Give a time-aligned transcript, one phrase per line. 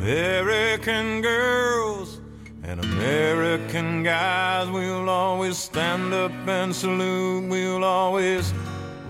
[0.00, 2.20] American girls
[2.62, 7.46] and American guys, we'll always stand up and salute.
[7.50, 8.54] We'll always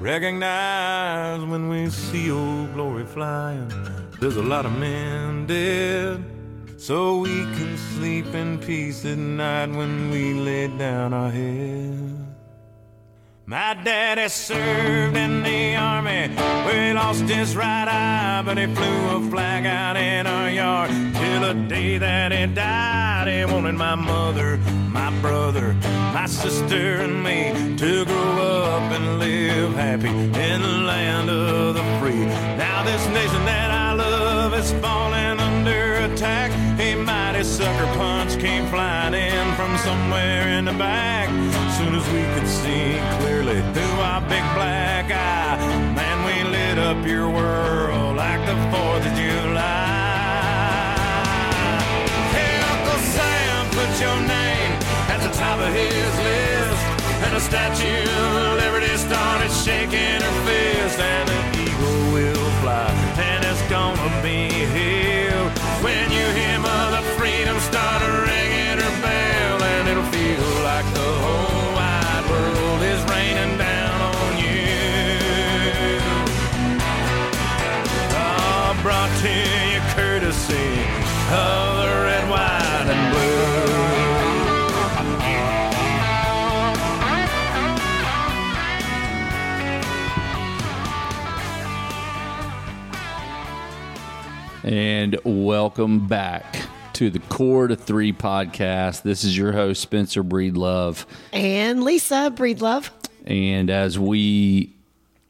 [0.00, 3.68] recognize when we see old glory flying.
[4.20, 6.24] There's a lot of men dead,
[6.76, 12.19] so we can sleep in peace at night when we lay down our head.
[13.50, 16.28] My daddy served in the army
[16.72, 21.40] he lost his right eye, but he flew a flag out in our yard till
[21.40, 23.26] the day that he died.
[23.26, 24.58] He wanted my mother,
[24.92, 25.74] my brother,
[26.14, 31.82] my sister, and me to grow up and live happy in the land of the
[31.98, 32.26] free.
[32.56, 36.52] Now this nation that I love is falling under attack.
[36.78, 41.28] A mighty sucker punch came flying in from somewhere in the back.
[42.00, 45.58] As we could see clearly through our big black eye,
[45.94, 49.60] man, we lit up your world like the 4th of July.
[52.32, 54.72] Hey, Uncle Sam, put your name
[55.12, 56.80] at the top of his list.
[57.24, 62.88] And the Statue of Liberty started shaking her fist, and the eagle will fly,
[63.20, 65.36] and it's gonna be here
[65.84, 66.09] when
[94.62, 96.60] And welcome back
[96.92, 99.00] to the Cord of Three podcast.
[99.02, 101.06] This is your host, Spencer Breedlove.
[101.32, 102.90] And Lisa Breedlove.
[103.24, 104.74] And as we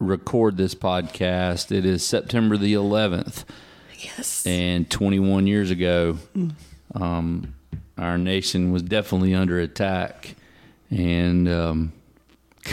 [0.00, 3.44] record this podcast, it is September the 11th.
[3.98, 4.44] Yes.
[4.46, 6.18] And 21 years ago,
[6.96, 7.54] um,
[7.96, 10.34] our nation was definitely under attack.
[10.90, 11.92] And um,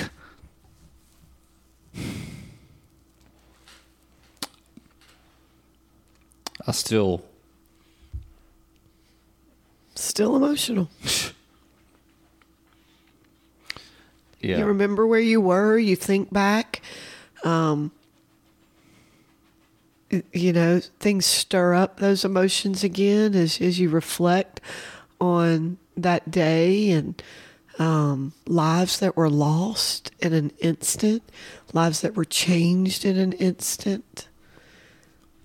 [6.68, 7.24] I still
[9.96, 10.90] Still emotional.
[14.40, 16.84] yeah You remember where you were, you think back.
[17.44, 17.92] Um,
[20.32, 24.62] you know, things stir up those emotions again as, as you reflect
[25.20, 27.22] on that day and
[27.80, 31.24] um, lives that were lost in an instant,
[31.74, 34.28] lives that were changed in an instant,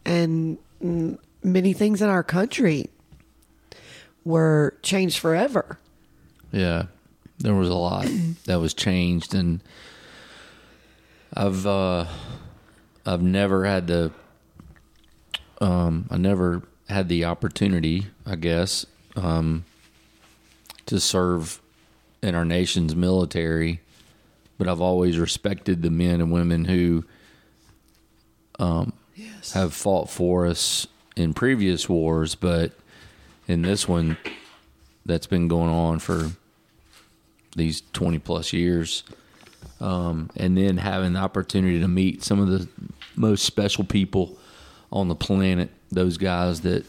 [0.05, 2.91] and many things in our country
[4.25, 5.79] were changed forever.
[6.51, 6.85] Yeah,
[7.39, 8.07] there was a lot
[8.47, 9.61] that was changed, and
[11.35, 12.07] I've uh,
[13.07, 14.13] I've never had the
[15.61, 18.85] um, I never had the opportunity, I guess,
[19.17, 19.65] um,
[20.87, 21.61] to serve
[22.23, 23.81] in our nation's military,
[24.59, 27.05] but I've always respected the men and women who
[29.43, 29.53] Yes.
[29.55, 30.87] have fought for us
[31.17, 32.73] in previous wars, but
[33.49, 34.17] in this one
[35.05, 36.31] that's been going on for
[37.57, 39.03] these 20 plus years.
[39.81, 42.69] Um, and then having the opportunity to meet some of the
[43.17, 44.39] most special people
[44.93, 46.85] on the planet, those guys that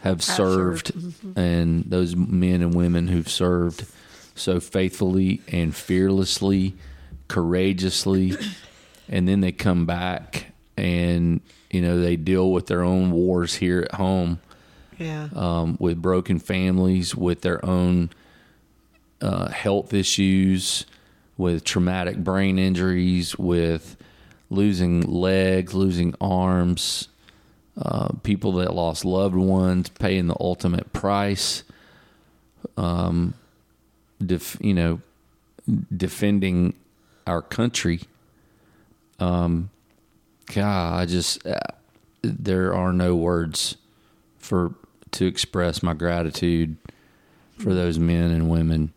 [0.00, 0.92] have served,
[1.36, 3.84] and those men and women who've served
[4.34, 6.74] so faithfully and fearlessly,
[7.28, 8.34] courageously,
[9.10, 10.49] and then they come back
[10.80, 14.40] and you know they deal with their own wars here at home
[14.98, 15.28] Yeah.
[15.34, 18.10] um, with broken families, with their own
[19.20, 20.86] uh, health issues,
[21.36, 23.96] with traumatic brain injuries, with
[24.48, 27.08] losing legs, losing arms,
[27.80, 31.62] uh, people that lost loved ones, paying the ultimate price.
[32.76, 33.34] Um,
[34.24, 35.00] def, you know,
[35.96, 36.74] defending
[37.26, 38.00] our country.
[39.18, 39.70] Um,
[40.54, 41.58] God, I just uh,
[42.22, 43.76] there are no words
[44.38, 44.74] for
[45.12, 46.76] to express my gratitude
[47.58, 48.92] for those men and women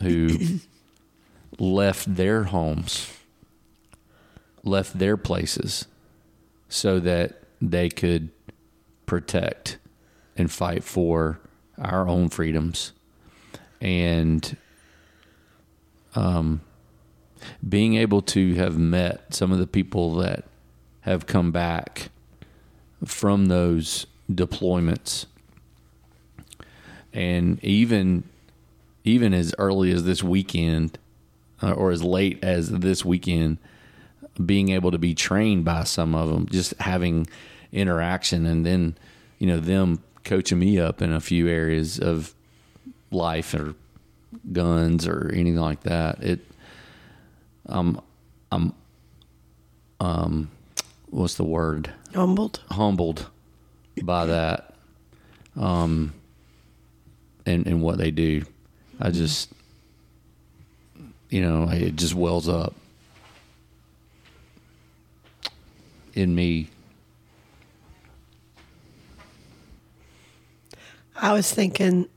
[0.00, 0.60] who
[1.58, 3.12] left their homes,
[4.62, 5.86] left their places
[6.68, 8.30] so that they could
[9.06, 9.78] protect
[10.36, 11.40] and fight for
[11.78, 12.92] our own freedoms.
[13.80, 14.56] And
[16.14, 16.60] um
[17.68, 20.44] being able to have met some of the people that
[21.02, 22.10] have come back
[23.04, 25.26] from those deployments
[27.12, 28.24] and even
[29.04, 30.96] even as early as this weekend
[31.62, 33.58] uh, or as late as this weekend
[34.46, 37.26] being able to be trained by some of them just having
[37.72, 38.96] interaction and then
[39.38, 42.34] you know them coaching me up in a few areas of
[43.10, 43.74] life or
[44.52, 46.22] guns or anything like that.
[46.22, 46.40] It,
[47.66, 48.00] um,
[48.50, 48.74] I'm,
[50.00, 50.50] um,
[51.12, 51.92] what's the word?
[52.14, 52.60] Humbled.
[52.70, 53.28] Humbled
[54.02, 54.74] by that,
[55.56, 56.14] um,
[57.46, 58.44] and and what they do.
[58.98, 59.52] I just,
[61.28, 62.74] you know, it just wells up
[66.14, 66.68] in me.
[71.14, 72.08] I was thinking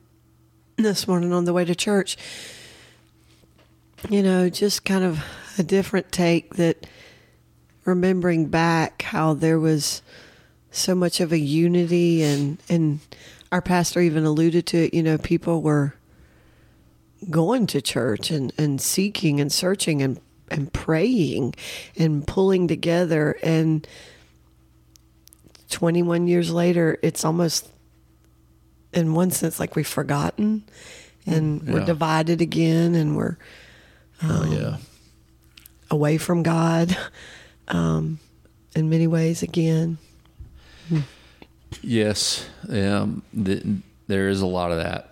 [0.77, 2.17] this morning on the way to church,
[4.09, 5.23] you know, just kind of
[5.57, 6.87] a different take that
[7.85, 10.01] remembering back how there was
[10.71, 12.99] so much of a unity and and
[13.51, 15.95] our pastor even alluded to it, you know, people were
[17.29, 20.19] going to church and, and seeking and searching and,
[20.51, 21.55] and praying
[21.97, 23.37] and pulling together.
[23.41, 23.87] And
[25.69, 27.69] 21 years later it's almost
[28.93, 30.63] in one sense like we've forgotten
[31.25, 31.73] and mm.
[31.73, 33.37] we're divided again and we're
[34.23, 34.77] oh um, yeah,
[35.89, 36.95] away from God
[37.67, 38.19] um,
[38.75, 39.97] in many ways again.
[41.81, 43.63] yes, um, th-
[44.07, 45.11] there is a lot of that.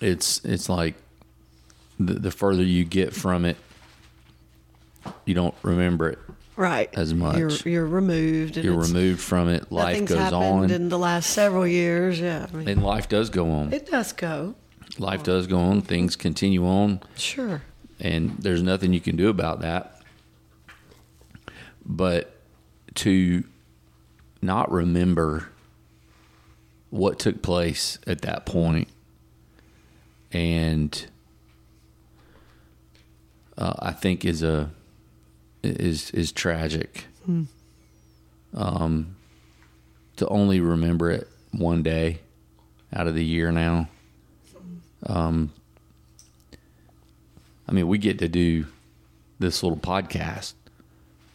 [0.00, 0.94] It's it's like
[1.98, 3.56] the, the further you get from it,
[5.24, 6.18] you don't remember it.
[6.56, 6.88] Right.
[6.94, 7.36] As much.
[7.36, 8.56] You're, you're removed.
[8.56, 9.72] You're removed from it.
[9.72, 12.20] Life goes happened on, in the last several years.
[12.20, 12.46] Yeah.
[12.52, 13.72] I mean, and life does go on.
[13.72, 14.54] it does go.
[14.98, 15.82] life does go on.
[15.82, 17.00] Things continue on.
[17.16, 17.62] Sure.
[17.98, 19.93] and there's nothing you can do about that.
[21.86, 22.34] But
[22.96, 23.44] to
[24.40, 25.48] not remember
[26.90, 28.88] what took place at that point
[30.34, 31.06] and
[33.56, 34.70] uh, I think is a
[35.62, 37.06] is is tragic.
[38.52, 39.16] Um,
[40.16, 42.20] to only remember it one day
[42.92, 43.88] out of the year now.
[45.06, 45.52] Um,
[47.68, 48.66] I mean, we get to do
[49.38, 50.54] this little podcast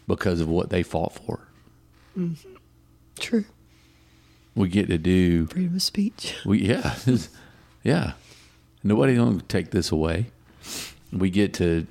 [0.09, 1.47] because of what they fought for.
[2.17, 2.55] Mm-hmm.
[3.19, 3.45] True.
[4.55, 6.35] We get to do Freedom of speech.
[6.43, 6.95] we yeah
[7.83, 8.13] yeah.
[8.83, 10.31] Nobody gonna take this away.
[11.13, 11.87] We get to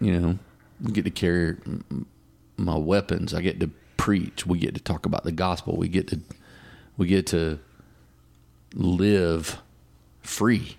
[0.00, 0.38] you know
[0.82, 1.56] we get to carry
[2.56, 3.32] my weapons.
[3.32, 4.44] I get to preach.
[4.44, 5.76] We get to talk about the gospel.
[5.76, 6.20] We get to
[6.98, 7.60] we get to
[8.74, 9.58] live
[10.22, 10.76] free.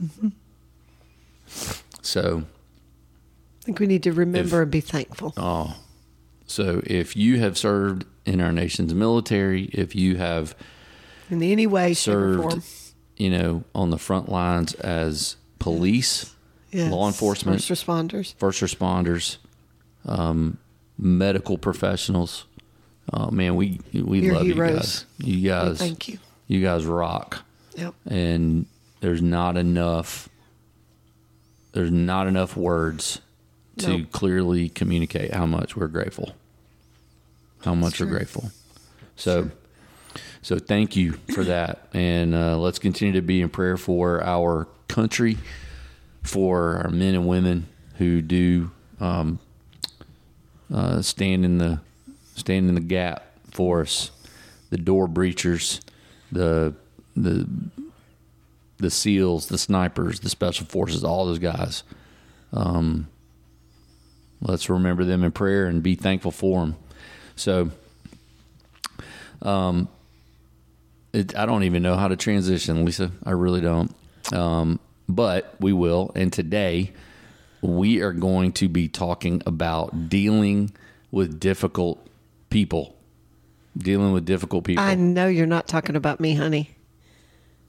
[0.00, 0.28] Mm-hmm.
[2.02, 2.55] So I
[3.66, 5.34] think we need to remember If- and be thankful.
[5.36, 5.76] Oh,
[6.46, 10.54] so if you have served in our nation's military, if you have
[11.30, 12.50] In any way, shape, or form.
[12.52, 12.66] served,
[13.16, 16.32] you know, on the front lines as police,
[16.70, 16.90] Yes.
[16.90, 18.34] law enforcement, First responders.
[18.38, 19.36] first responders,
[20.04, 20.58] um,
[20.98, 22.44] medical professionals,
[23.12, 25.04] oh man, we we You're love heroes.
[25.18, 25.34] you guys.
[25.42, 26.18] You guys, thank you.
[26.46, 27.44] you guys rock,
[27.76, 27.94] Yep.
[28.06, 28.66] and
[29.00, 30.28] there's not enough.
[31.72, 33.20] There's not enough words
[33.78, 34.12] to Nope.
[34.12, 36.34] clearly communicate how much we're grateful.
[37.62, 38.50] How much we're grateful.
[39.16, 39.50] So,
[40.42, 44.68] so thank you for that, and uh, let's continue to be in prayer for our
[44.88, 45.38] country,
[46.22, 47.66] for our men and women
[47.98, 48.70] who do
[49.00, 49.38] um,
[50.72, 51.80] uh, stand in the
[52.34, 54.10] stand in the gap for us,
[54.70, 55.80] the door breachers,
[56.30, 56.74] the
[57.16, 57.46] the
[58.78, 61.82] the SEALs, the snipers, the special forces, all those guys.
[62.52, 63.08] Um,
[64.40, 66.76] let's remember them in prayer and be thankful for them.
[67.36, 67.70] So,
[69.42, 69.88] um,
[71.12, 73.10] it, I don't even know how to transition, Lisa.
[73.24, 73.94] I really don't.
[74.32, 76.12] Um, but we will.
[76.14, 76.92] And today,
[77.62, 80.72] we are going to be talking about dealing
[81.10, 82.06] with difficult
[82.50, 82.96] people.
[83.76, 84.84] Dealing with difficult people.
[84.84, 86.70] I know you're not talking about me, honey.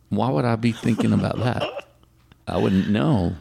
[0.09, 1.63] Why would I be thinking about that?
[2.47, 3.35] I wouldn't know.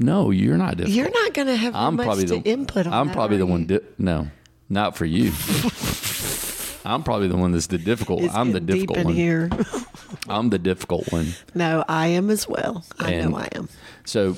[0.00, 0.94] No, you're not difficult.
[0.96, 3.36] You're not going to have I'm much probably to the input on I'm that, probably
[3.36, 3.66] the one.
[3.66, 4.28] Di- no,
[4.68, 5.32] not for you.
[6.84, 8.22] I'm probably the one that's the difficult.
[8.22, 9.14] It's I'm the difficult one.
[9.14, 9.50] here.
[10.28, 11.32] I'm the difficult one.
[11.54, 12.84] no, I am as well.
[12.98, 13.68] I And- know I am.
[14.04, 14.36] So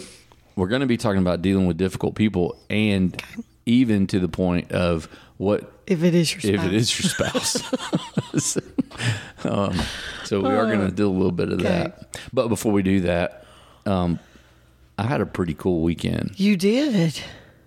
[0.56, 3.22] we're going to be talking about dealing with difficult people, and
[3.66, 6.66] even to the point of what If it is your if spouse.
[6.66, 7.10] it is your
[8.40, 8.56] spouse.
[9.44, 9.78] um,
[10.24, 11.68] so we are going to do a little bit of Okay.
[11.68, 12.18] that.
[12.32, 13.44] But before we do that,
[13.86, 14.18] um,
[15.00, 16.38] I had a pretty cool weekend.
[16.38, 17.18] You did.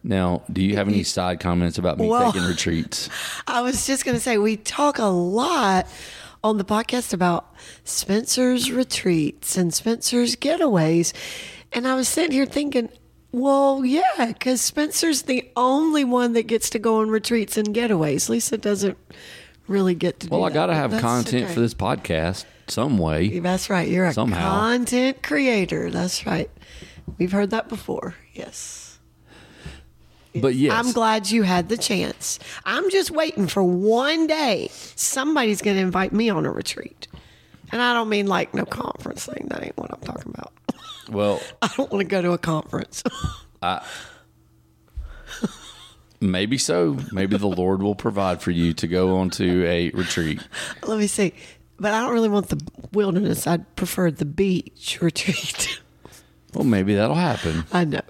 [0.03, 3.09] Now, do you have any side comments about me Well- taking retreats?
[3.47, 5.87] I was just going to say, we talk a lot
[6.43, 7.51] on the podcast about
[7.85, 11.11] Spencer's retreats and Spencer's getaways.
[11.71, 12.89] And I was sitting here thinking,
[13.31, 18.29] well, yeah, because Spencer's the only one that gets to go on retreats and getaways.
[18.29, 18.97] Lisa doesn't
[19.67, 20.29] really get to.
[20.29, 21.53] Well, I got to have content okay.
[21.55, 23.39] for this podcast some way.
[23.39, 23.87] That's right.
[23.87, 24.51] You're a Somehow.
[24.51, 25.89] content creator.
[25.89, 26.51] That's right.
[27.17, 28.15] We've heard that before.
[28.33, 28.99] Yes.
[30.35, 32.39] But yes, I'm glad you had the chance.
[32.65, 37.07] I'm just waiting for one day somebody's going to invite me on a retreat.
[37.71, 39.47] And I don't mean like no conference thing.
[39.49, 40.53] That ain't what I'm talking about.
[41.09, 43.03] well, I don't want to go to a conference.
[43.61, 43.85] I,
[46.19, 46.97] maybe so.
[47.11, 50.41] Maybe the Lord will provide for you to go on to a retreat.
[50.83, 51.33] Let me see.
[51.79, 52.59] But I don't really want the
[52.91, 53.45] wilderness.
[53.45, 55.79] I'd prefer the beach retreat.
[56.53, 57.65] Well, maybe that'll happen.
[57.71, 58.01] I know.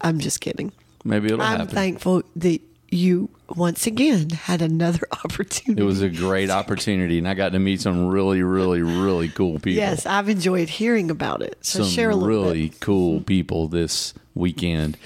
[0.00, 0.72] I'm just kidding.
[1.04, 1.74] Maybe it'll I'm happen.
[1.74, 5.80] thankful that you once again had another opportunity.
[5.80, 9.54] it was a great opportunity, and I got to meet some really, really, really cool
[9.54, 9.72] people.
[9.72, 11.58] Yes, I've enjoyed hearing about it.
[11.64, 12.80] So some share a little really bit.
[12.80, 14.96] cool people this weekend.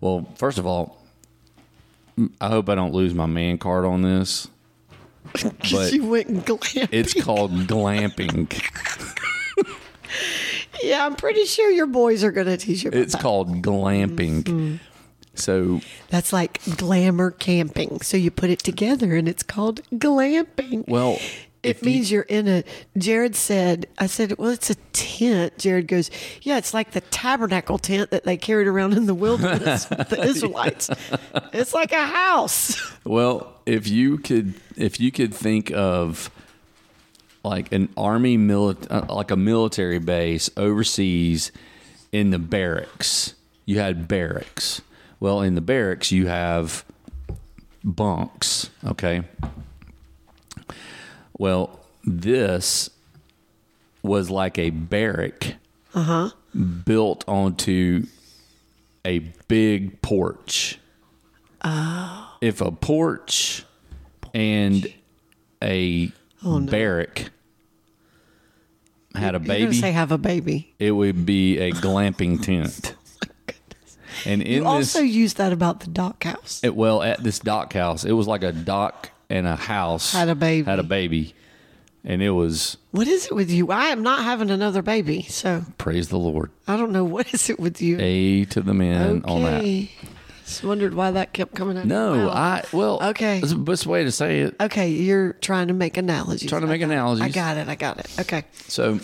[0.00, 0.98] Well, first of all,
[2.40, 4.48] I hope I don't lose my man card on this.
[5.32, 6.88] but you went glamping.
[6.90, 8.50] It's called glamping.
[10.82, 13.22] yeah, I'm pretty sure your boys are going to teach you about It's that.
[13.22, 14.42] called glamping.
[14.42, 14.76] Mm-hmm.
[15.34, 18.00] So That's like glamour camping.
[18.02, 20.86] So you put it together and it's called glamping.
[20.86, 21.18] Well,
[21.62, 22.64] it means you, are in a.
[22.98, 25.58] Jared said, I said, well, it's a tent.
[25.58, 26.10] Jared goes,
[26.42, 30.22] yeah, it's like the tabernacle tent that they carried around in the wilderness with the
[30.24, 30.90] Israelites.
[31.52, 32.92] It's like a house.
[33.04, 36.30] Well, if you could, if you could think of
[37.44, 41.52] like an army mili- uh, like a military base overseas
[42.12, 43.34] in the barracks,
[43.64, 44.82] you had barracks.
[45.18, 46.84] Well, in the barracks, you have
[47.84, 48.70] bunks.
[48.84, 49.22] Okay.
[51.38, 52.90] Well, this
[54.02, 55.56] was like a barrack
[55.94, 56.30] uh-huh.
[56.84, 58.06] built onto
[59.04, 60.78] a big porch.
[62.40, 63.64] If a porch
[64.34, 64.92] and
[65.62, 66.10] a
[66.44, 67.30] Oh, barrack
[69.14, 70.74] had a baby, say have a baby.
[70.78, 72.94] it would be a glamping tent.
[73.44, 76.60] Oh, and in You this, also use that about the dock house.
[76.62, 80.28] it, well, at this dock house, it was like a dock and a house Had
[80.28, 80.64] a baby.
[80.66, 81.34] had a baby,
[82.04, 83.70] and it was What is it with you?
[83.72, 87.48] I am not having another baby, so praise the Lord, I don't know what is
[87.50, 87.96] it with you.
[88.00, 89.60] a to the men on that.
[89.60, 89.90] okay.
[90.52, 91.84] Just wondered why that kept coming up.
[91.84, 92.34] No, mouth.
[92.34, 93.40] I well, Okay.
[93.40, 94.54] That's the best way to say it.
[94.60, 96.48] Okay, you're trying to make analogies.
[96.48, 97.24] Trying to make analogies.
[97.24, 97.68] I got it.
[97.68, 98.10] I got it.
[98.20, 98.44] Okay.
[98.68, 99.00] So,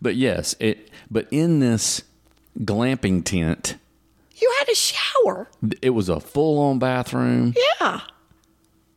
[0.00, 0.90] but yes, it.
[1.10, 2.02] But in this
[2.58, 3.76] glamping tent,
[4.36, 5.48] You had a shower.
[5.82, 7.54] it was a full-on bathroom.
[7.80, 8.00] Yeah.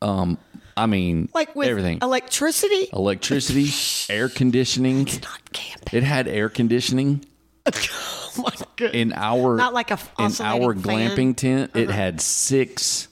[0.01, 0.37] Um,
[0.75, 2.87] I mean, Like with everything, electricity.
[2.91, 3.69] electricity,
[4.13, 5.01] air conditioning.
[5.07, 5.97] It's not camping.
[5.97, 7.23] It had air conditioning
[7.73, 8.95] oh my goodness.
[9.01, 10.81] in our Not like a in our fan?
[10.83, 11.71] glamping tent.
[11.75, 13.07] It had six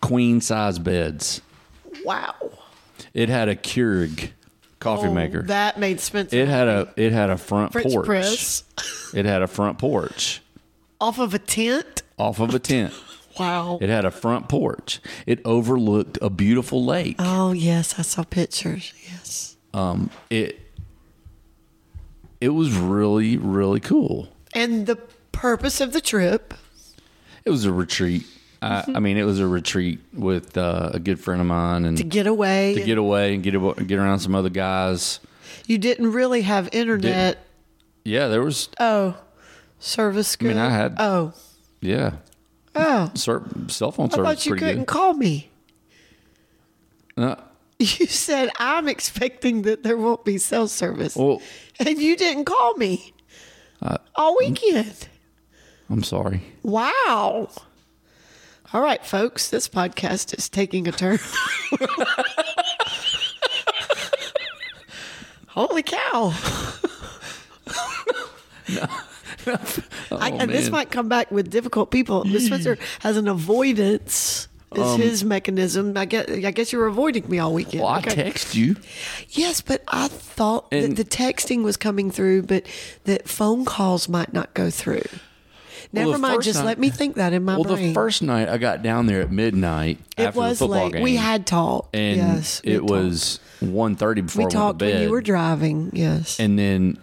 [0.00, 1.40] queen size beds.
[2.04, 2.34] wow.
[3.14, 4.30] It had a Keurig
[4.80, 5.42] coffee Oh, maker.
[5.42, 6.36] That made Spencer.
[6.36, 8.06] it had a it had a front French porch.
[8.06, 8.64] press
[9.14, 10.40] It had a front porch
[11.00, 12.02] off of a tent.
[12.18, 12.94] off of a tent.
[13.38, 13.78] Wow.
[13.80, 14.98] It had a front porch.
[15.24, 17.14] It overlooked a beautiful lake.
[17.20, 18.92] oh yes, I saw pictures.
[19.08, 19.56] Yes.
[19.72, 20.58] Um, it
[22.40, 24.28] it was really really cool.
[24.54, 24.96] And the
[25.32, 26.54] purpose of the trip.
[27.44, 28.26] It was a retreat.
[28.60, 31.96] I, I mean, it was a retreat with uh, a good friend of mine, and
[31.96, 32.74] to get away.
[32.74, 33.52] to get away and get
[33.86, 35.20] get around some other guys.
[35.66, 37.38] you didn't really have internet.
[38.04, 38.68] Yeah, there was.
[38.80, 39.16] Oh,
[39.78, 40.48] service good.
[40.48, 41.32] mean, I had- Oh,
[41.80, 42.16] Yeah,
[42.74, 43.12] oh.
[43.14, 44.86] Ser- cell phone I service thought you couldn't good.
[44.88, 45.50] call me.
[47.16, 47.36] Uh,
[47.78, 51.40] You said I'm expecting that there won't be cell service, well,
[51.78, 53.12] and you didn't call me
[53.82, 55.08] uh, all weekend.
[55.90, 56.42] I'm sorry.
[56.62, 57.48] Wow.
[58.72, 61.18] All right, folks, this podcast is taking a turn.
[65.48, 66.34] Holy cow.
[69.46, 69.58] I,
[70.10, 72.24] oh, and this might come back with difficult people.
[72.24, 74.47] Miss Spencer has an avoidance.
[74.74, 75.96] Is um, his mechanism?
[75.96, 76.28] I guess.
[76.28, 77.82] I guess you were avoiding me all weekend.
[77.82, 78.14] Well, I Okay.
[78.14, 78.76] text you.
[79.30, 82.64] Yes, but I thought And- that the texting was coming through, but
[83.04, 85.04] that phone calls might not go through.
[85.90, 86.42] Never the mind.
[86.42, 87.64] Just night- let me think that in my mind.
[87.64, 87.88] Well, brain.
[87.88, 90.92] the first night I got down there at midnight it after was the football late.
[90.92, 91.02] game.
[91.02, 91.96] We had talked.
[91.96, 94.94] and yes, it was 1.30 before We I went talked to bed.
[94.96, 95.90] when you were driving.
[95.94, 96.38] Yes.
[96.38, 96.98] and then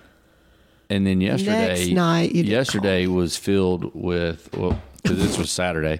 [0.87, 5.99] and then yesterday Next night, yesterday was filled with well because this was Saturday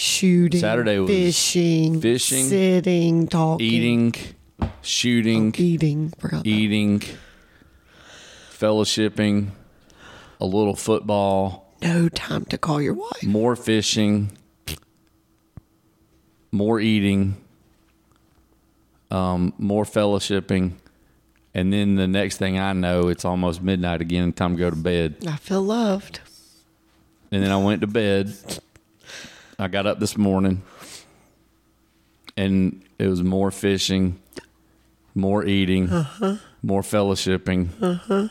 [0.00, 0.60] Shooting.
[0.62, 2.00] Saturday was fishing.
[2.00, 3.28] fishing, Sitting.
[3.28, 3.66] Talking.
[3.66, 4.14] eating,
[4.80, 6.10] shooting, Eating.
[6.18, 7.02] Forgot eating,
[8.50, 9.48] fellowshipping,
[10.40, 13.22] a little football, No time to call your wife.
[13.22, 14.32] more fishing,
[16.50, 17.36] more eating,
[19.10, 20.72] um, more fellowshipping,
[21.52, 24.32] and then the next thing I know, it's almost midnight again.
[24.32, 25.16] Time to go to bed.
[25.28, 26.20] I feel loved.
[27.30, 28.34] And then I went to bed.
[29.60, 30.62] I got up this morning,
[32.34, 34.18] and it was more fishing,
[35.14, 35.88] more eating,
[36.62, 38.30] more fellowshipping.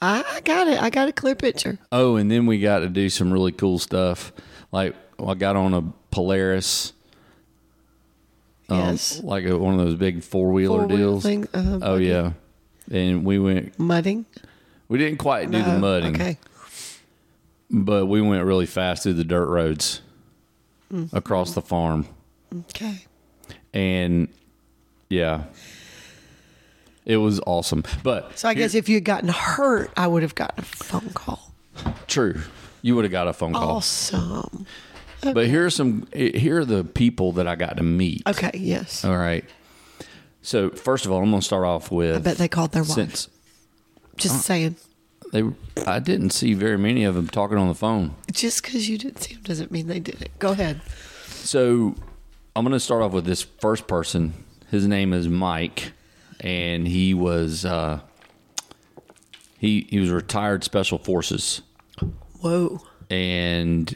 [0.00, 0.80] I, I got it.
[0.82, 1.78] I got a clear picture.
[1.92, 4.32] Oh, and then we got to do some really cool stuff.
[4.72, 6.94] Like I got on a Polaris,
[8.70, 9.22] um, yes.
[9.22, 11.24] like a, one of those big four wheeler deals.
[11.24, 12.32] thing, uh, oh yeah,
[12.90, 13.78] and we went.
[13.78, 14.24] Mudding.
[14.88, 16.38] We didn't quite do the mudding, Okay.
[17.70, 20.00] but we went really fast through the dirt roads
[20.92, 21.16] Mm-hmm.
[21.16, 22.06] across the farm,
[22.70, 22.98] Okay.
[23.72, 24.28] and
[25.08, 25.44] yeah,
[27.06, 27.82] it was awesome.
[28.02, 31.10] But So I guess if you had gotten hurt, I would have gotten a phone
[31.14, 31.52] call.
[32.08, 32.40] true,
[32.82, 33.76] you would have got a phone call.
[33.76, 34.66] Awesome.
[35.22, 36.06] But here are some.
[36.12, 38.22] Here are the people that I got to meet.
[38.26, 38.50] Okay.
[38.54, 39.04] Yes.
[39.04, 39.44] All right.
[40.42, 42.16] So first of all, I'm going to start off with.
[42.16, 42.90] I bet they called their wife.
[42.92, 43.28] since
[44.16, 44.74] Just saying.
[45.32, 45.42] They,
[45.86, 48.14] I didn't see very many of them talking on the phone.
[48.30, 50.38] Just because you didn't see them doesn't mean they did it.
[50.38, 50.80] Go ahead.
[51.26, 51.96] So
[52.54, 54.34] I'm going to start off with this first person.
[54.70, 55.92] His name is Mike,
[56.40, 58.00] and he was uh,
[59.58, 61.62] he he was retired special forces,
[62.40, 62.80] Whoa.
[63.10, 63.94] and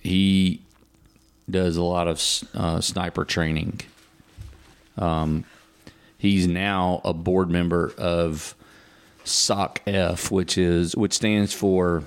[0.00, 0.62] he
[1.48, 2.22] does a lot of
[2.54, 3.80] uh, sniper training.
[4.96, 5.44] Um,
[6.18, 8.54] he's now a board member of
[9.24, 12.04] SOC F, which is which stands for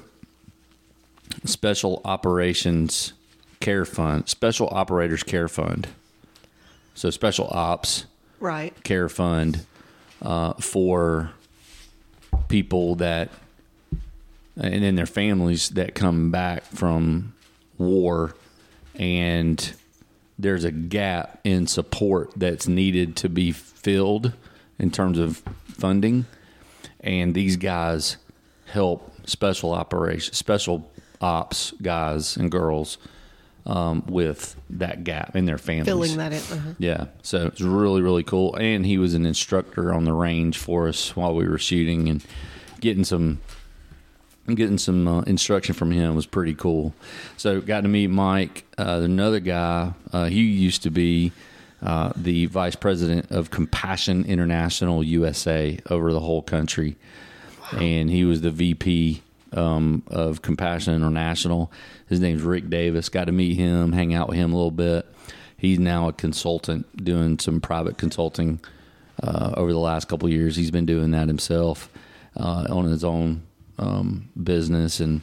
[1.45, 3.13] Special Operations
[3.59, 5.87] Care Fund, Special Operators Care Fund.
[6.95, 8.05] So Special Ops
[8.39, 8.73] Right.
[8.83, 9.65] Care Fund
[10.21, 11.31] uh, for
[12.49, 13.29] people that
[14.57, 17.33] and then their families that come back from
[17.77, 18.35] war
[18.95, 19.73] and
[20.37, 24.33] there's a gap in support that's needed to be filled
[24.77, 26.25] in terms of funding
[27.03, 28.17] and these guys
[28.65, 30.89] help special operations special
[31.21, 32.97] ops guys and girls
[33.65, 36.39] um, with that gap in their families Filling that in.
[36.39, 36.73] Uh-huh.
[36.79, 38.55] yeah, so it's really really cool.
[38.55, 42.25] And he was an instructor on the range for us while we were shooting and
[42.81, 43.39] getting some
[44.47, 46.93] getting some uh, instruction from him was pretty cool.
[47.37, 49.93] So got to meet Mike, uh, another guy.
[50.11, 51.31] Uh, he used to be
[51.83, 56.95] uh, the vice president of Compassion International USA over the whole country,
[57.73, 61.71] and he was the VP um, of Compassion International.
[62.07, 63.09] His name's Rick Davis.
[63.09, 65.05] Got to meet him, hang out with him a little bit.
[65.57, 68.61] He's now a consultant doing some private consulting
[69.21, 70.55] uh, over the last couple years.
[70.55, 71.89] He's been doing that himself
[72.37, 73.43] uh, on his own
[73.77, 75.21] um, business, and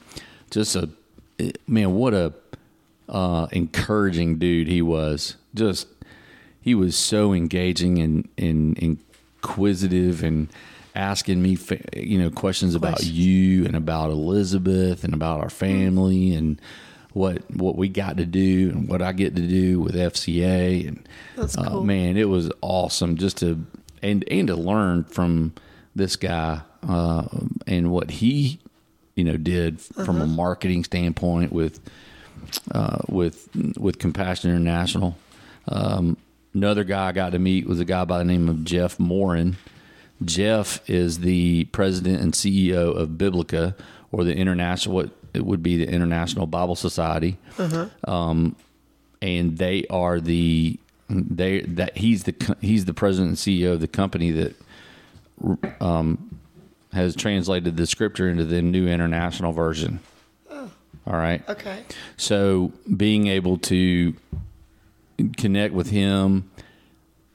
[0.50, 0.90] just a
[1.66, 2.34] man, what a
[3.08, 5.36] uh, encouraging dude he was.
[5.54, 5.88] Just
[6.70, 10.48] he was so engaging and, and inquisitive and
[10.94, 11.58] asking me,
[11.96, 16.60] you know, questions about you and about Elizabeth and about our family and
[17.12, 21.08] what what we got to do and what I get to do with FCA and
[21.36, 23.66] That's uh, man, it was awesome just to
[24.00, 25.52] and and to learn from
[25.96, 27.26] this guy uh,
[27.66, 28.60] and what he
[29.16, 31.80] you know did from a marketing standpoint with
[32.70, 35.16] uh, with with Compassion International.
[35.66, 36.16] Um,
[36.54, 39.56] another guy I got to meet was a guy by the name of Geof Morin.
[40.24, 43.74] Jeff is the president and CEO of Biblica,
[44.12, 47.38] or the international what it would be the International Bible Society,
[48.04, 48.56] um,
[49.22, 53.88] and they are the they that he's the he's the president and CEO of the
[53.88, 54.54] company that
[55.80, 56.38] um,
[56.92, 60.00] has translated the scripture into the new international version.
[61.06, 61.46] All right.
[61.48, 61.82] Okay.
[62.16, 64.14] So being able to
[65.28, 66.50] connect with him,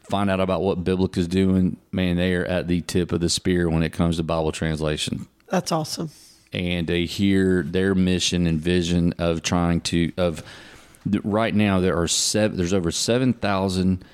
[0.10, 3.30] find out about what Biblic is doing, man, they are at the tip of the
[3.30, 5.28] spear when it comes to Bible translation.
[5.50, 6.10] That's awesome.
[6.54, 10.44] And they hear their mission and vision of trying to of
[11.24, 14.06] right now there are seven there's over seven thousand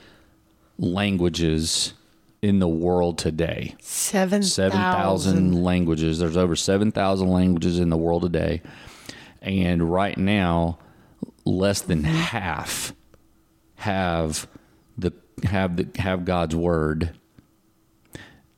[0.79, 1.93] languages
[2.41, 3.75] in the world today.
[3.81, 5.63] Seven Seven thousand thousand.
[5.63, 6.19] languages.
[6.19, 8.61] There's over seven thousand languages in the world today,
[9.41, 10.79] and right now,
[11.45, 12.93] less than half
[13.81, 14.47] have
[14.97, 15.11] the
[15.43, 17.11] have the have God's word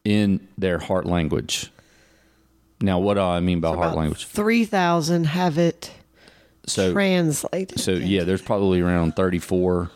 [0.04, 1.72] in their heart language.
[2.82, 4.26] Now, what do I mean by heart language?
[4.26, 5.92] Three thousand have it
[6.66, 7.80] So, translated.
[7.80, 9.90] so yeah, there's probably around 34,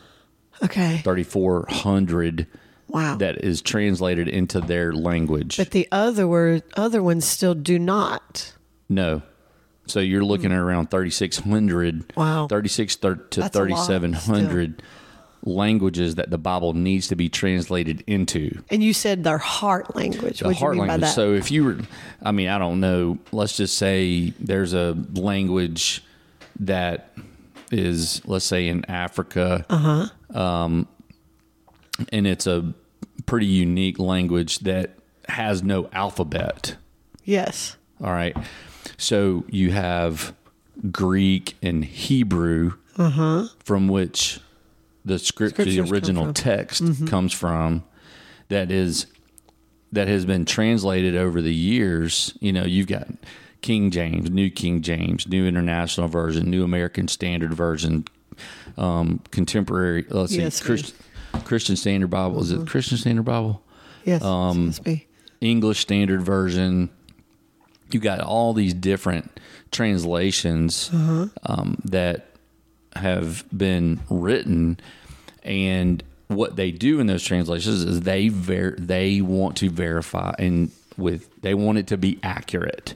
[0.64, 1.02] Okay.
[1.04, 2.48] 3,400
[2.90, 3.18] Wow.
[3.18, 5.58] that is translated into their language.
[5.58, 8.54] but the other word, other ones still do not.
[8.88, 9.22] No.
[9.88, 10.56] So you're looking hmm.
[10.56, 12.48] at around 3,600, Wow.
[12.48, 14.82] 36 thir- to That's a lot 3,700
[15.48, 18.62] languages that the Bible needs to be translated into.
[18.70, 20.40] And you said their heart language.
[20.40, 21.02] The what heart mean language.
[21.02, 21.14] by that?
[21.14, 21.78] So if you were,
[22.22, 23.18] I mean, I don't know.
[23.32, 26.04] Let's just say there's a language
[26.60, 27.12] that
[27.72, 29.66] is, let's say, in Africa.
[29.70, 30.40] Uh huh.
[30.40, 30.88] Um,
[32.12, 32.74] and it's a
[33.26, 34.92] pretty unique language that
[35.30, 36.76] has no alphabet.
[37.24, 37.76] yes.
[38.02, 38.38] All right.
[38.98, 40.36] So you have
[40.92, 43.48] Greek and Hebrew, uh-huh.
[43.64, 44.40] from which
[45.08, 45.92] the scripture, the Uh-huh.
[45.92, 47.84] Original text comes from.
[48.50, 49.08] That is
[49.92, 52.34] that has been translated over the years.
[52.40, 53.08] You know, you've got
[53.62, 58.06] King James, New King James, New International Version, New American Standard Version,
[58.78, 60.06] um, contemporary.
[60.10, 60.94] Let's see, Yes, Christ,
[61.46, 62.42] Christian Standard Bible.
[62.42, 63.62] Is it Christian Standard Bible?
[64.06, 64.22] Yes.
[64.24, 64.74] Um.
[65.42, 66.90] English Standard Version.
[67.92, 69.40] You got all these different
[69.72, 72.32] translations um, that
[72.96, 74.80] have been written,
[75.48, 80.72] and what they do in those translations is they ver- they want to verify and
[80.98, 82.96] with they want it to be accurate.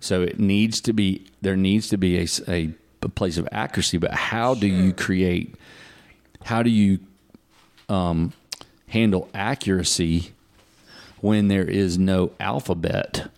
[0.00, 3.98] So it needs to be there needs to be a a place of accuracy.
[3.98, 5.54] But how do you create?
[6.44, 6.98] How do you
[7.88, 8.32] um,
[8.88, 10.32] handle accuracy
[11.20, 13.28] when there is no alphabet?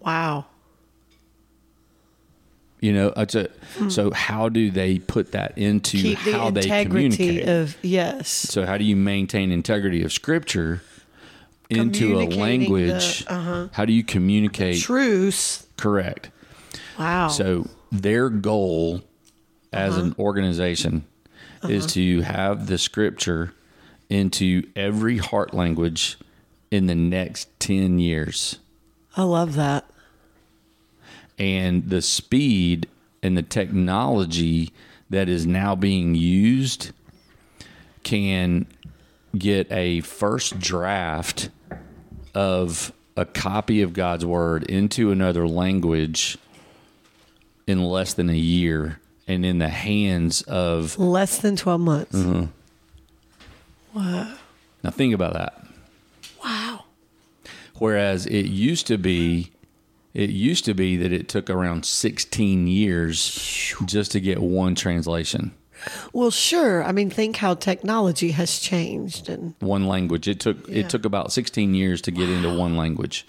[0.00, 0.46] Wow.
[2.84, 3.48] You know, a,
[3.88, 6.02] so how do they put that into Hmm.
[6.02, 7.48] Keep how the they communicate?
[7.48, 8.28] of yes.
[8.28, 10.82] so how do you maintain integrity of scripture
[11.70, 13.24] into a language?
[13.24, 13.68] the- uh-huh.
[13.72, 14.80] How do you communicate?
[14.82, 15.66] Truth.
[15.78, 16.30] Correct.
[16.98, 17.28] Wow.
[17.28, 19.02] So their goal
[19.72, 20.02] as Uh-huh.
[20.04, 21.04] an organization
[21.66, 23.54] is to have the scripture
[24.10, 26.18] into every heart language
[26.70, 28.58] in the next 10 years.
[29.16, 29.86] I love that.
[31.38, 32.88] And the speed
[33.22, 34.72] and the technology
[35.10, 36.92] that is now being used
[38.02, 38.66] can
[39.36, 41.48] get a first draft
[42.34, 46.36] of a copy of God's word into another language
[47.66, 52.14] in less than a year and in the hands of Less than 12 months.
[52.16, 52.44] Mm-hmm.
[53.98, 54.34] Wow.
[54.82, 55.64] now think about that
[56.44, 56.84] Wow.
[57.78, 59.52] whereas it used to be
[60.14, 65.52] it used to be that it took around 16 years just to get one translation
[66.14, 66.82] Well, sure.
[66.84, 69.28] I mean, think how technology has changed.
[69.28, 70.78] And one language it took Yeah.
[70.80, 73.26] it took about 16 years to get into one language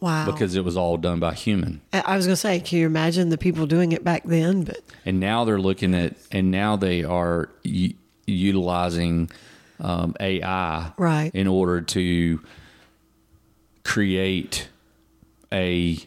[0.00, 0.26] wow.
[0.26, 2.86] because it was all done by human I I was going to say, can you
[2.86, 4.64] imagine the people doing it back then?
[4.64, 7.94] But and now they're looking at and now they are u-
[8.26, 9.30] utilizing
[9.78, 11.30] um, AI Right.
[11.34, 12.40] in order to
[13.84, 14.68] create
[15.52, 15.98] a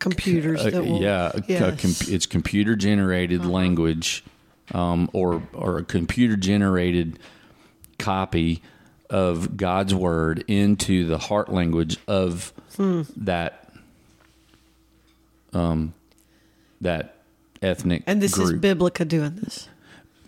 [0.00, 1.00] computers will.
[1.00, 2.08] yeah, a- a Yes.
[2.08, 4.24] it's computer generated language,
[4.72, 7.18] um, or or a computer generated
[7.98, 8.60] copy
[9.10, 12.52] of God's word into the heart language of
[13.16, 13.72] that
[15.52, 15.94] um
[16.80, 17.22] that
[17.62, 18.52] ethnic and this is.
[18.54, 19.68] Biblica doing this.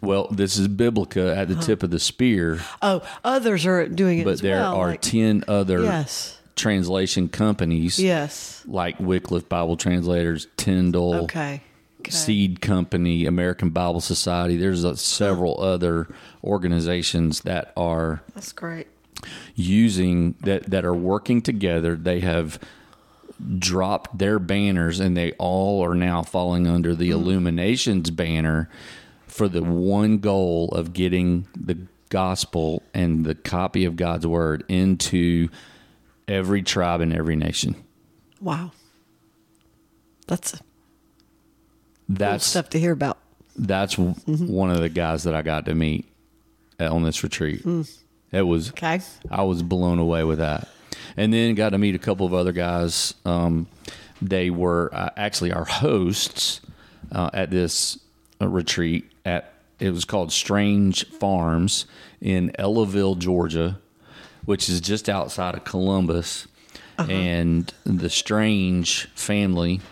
[0.00, 4.24] well, this is Biblica at the tip of the spear, Oh, others are doing it
[4.24, 4.76] but there well.
[4.76, 6.38] are like- ten other Yes.
[6.56, 8.62] Translation companies Yes.
[8.66, 11.60] like Wycliffe Bible Translators, Tyndall, Okay.
[12.00, 12.10] okay.
[12.10, 14.56] Seed Company, American Bible Society.
[14.56, 16.08] There's uh, several other
[16.42, 18.86] organizations that are That's great.
[19.54, 21.94] using that that are working together.
[21.94, 22.58] They have
[23.58, 28.70] dropped their banners, and they all are now falling under the Illuminations banner
[29.26, 31.76] for the one goal of getting the
[32.08, 35.50] gospel and the copy of God's word into
[36.28, 37.76] every tribe and every nation.
[38.40, 38.72] Wow.
[40.26, 40.60] That's cool
[42.08, 43.18] That's stuff to hear about.
[43.56, 46.04] that's w one of the guys that I got to meet
[46.80, 47.64] on this retreat.
[48.32, 49.00] It was Okay.
[49.30, 50.68] I was blown away with that,
[51.16, 53.14] and then got to meet a couple of other guys.
[53.24, 53.66] Um,
[54.20, 56.60] they were uh, actually our hosts
[57.12, 57.98] uh, at this
[58.40, 59.10] uh, retreat.
[59.24, 61.86] At it was called Strange Farms
[62.20, 63.78] in Ellaville, Georgia,
[64.46, 66.46] which is just outside of Columbus.
[66.98, 69.82] And the Strange family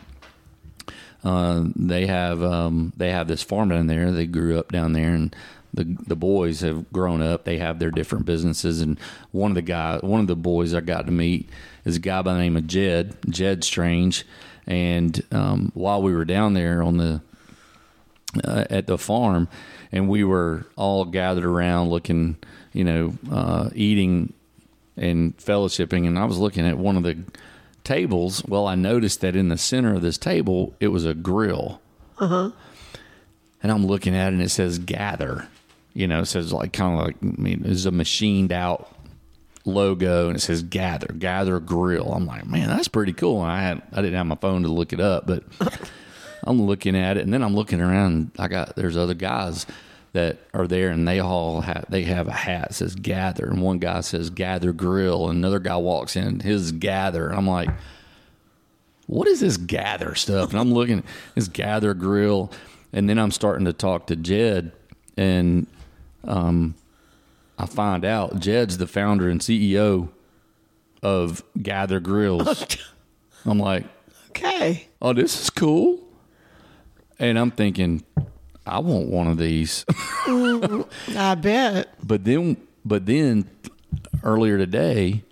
[1.25, 4.13] uh, they have um, they have this farm down there.
[4.13, 5.35] They grew up down there, and
[5.73, 7.45] the the boys have grown up.
[7.45, 9.01] They have their different businesses, and
[9.33, 11.49] one of the guys, one of the boys I got to meet
[11.87, 14.27] is a guy by the name of Jed, Jed Strange.
[14.67, 17.23] And um, while we were down there on the
[18.45, 19.49] uh, at the farm,
[19.93, 22.37] and we were all gathered around, looking,
[22.75, 24.35] you know, uh, eating
[24.97, 26.07] and fellowshipping.
[26.07, 27.19] And I was looking at one of the
[27.83, 28.45] tables.
[28.47, 31.81] Well, I noticed that in the center of this table, it was a grill.
[32.19, 32.51] Uh huh.
[33.63, 35.49] And I'm looking at it, and it says "Gather."
[35.95, 38.91] you know, it says like kind of like I mean, it's a machined out
[39.67, 43.63] logo and it says gather gather grill i'm like man that's pretty cool and i
[43.63, 45.43] had i didn't have my phone to look it up but
[46.45, 49.65] i'm looking at it and then i'm looking around i got there's other guys
[50.15, 53.61] that are there and they all have they have a hat that says gather and
[53.61, 57.69] one guy says gather grill and another guy walks in his gather and i'm like
[59.07, 62.51] what is this gather stuff and i'm looking at this gather grill
[62.93, 64.73] and then i'm starting to talk to jed
[65.17, 65.67] and
[66.25, 66.75] um
[67.57, 70.09] I find out Jed's the founder and CEO
[71.05, 72.67] of Gather Grills.
[73.47, 73.85] I'm like,
[74.31, 74.89] Okay.
[75.01, 76.01] oh, this is cool.
[77.21, 78.03] And I'm thinking,
[78.67, 79.85] I want one of these.
[80.27, 81.95] I bet.
[82.03, 83.49] but then, but then
[84.23, 85.23] earlier today,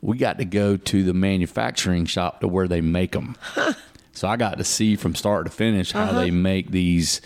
[0.00, 3.36] we got to go to the manufacturing shop to where they make them.
[4.12, 6.32] so I got to see from start to finish how they uh-huh.
[6.32, 7.20] make these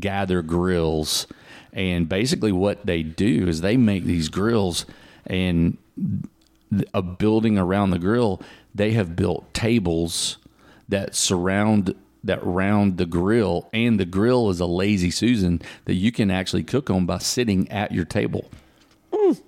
[0.00, 1.26] Gather Grills.
[1.72, 4.86] And basically, what they do is they make these grills,
[5.26, 5.76] and
[6.94, 8.40] a building around the grill,
[8.74, 10.38] they have built tables
[10.88, 11.94] that surround
[12.24, 16.64] that round the grill, and the grill is a lazy Susan that you can actually
[16.64, 18.50] cook on by sitting at your table.
[19.12, 19.40] Mm.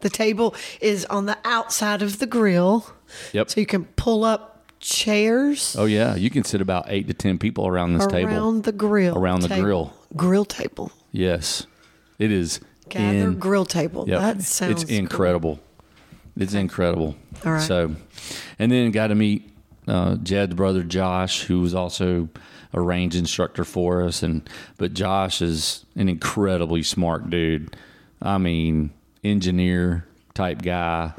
[0.00, 2.86] The table is on the outside of the grill.
[3.32, 3.50] Yep.
[3.50, 7.38] So you can pull up chairs Oh yeah, you can sit about eight to ten
[7.38, 8.32] people around this around table.
[8.32, 9.18] Around the grill.
[9.18, 9.62] Around the table.
[9.62, 9.94] grill.
[10.16, 10.92] Grill table.
[11.10, 11.66] Yes,
[12.18, 12.60] it is.
[12.88, 14.08] Gather in- grill table.
[14.08, 14.20] Yep.
[14.20, 15.58] That sounds it's incredible.
[16.36, 17.16] It's incredible.
[17.44, 17.62] All right.
[17.62, 17.96] So,
[18.58, 19.50] and then got to meet
[19.88, 22.28] uh, Jed's brother Josh, who was also
[22.72, 24.22] a range instructor for us.
[24.22, 27.74] And but Josh is an incredibly smart dude.
[28.20, 28.90] I mean,
[29.24, 31.12] engineer type guy.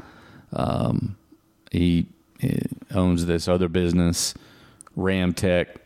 [0.52, 1.16] Um,
[1.70, 2.06] he,
[2.38, 2.60] he
[2.94, 4.34] owns this other business,
[4.96, 5.76] Ramtech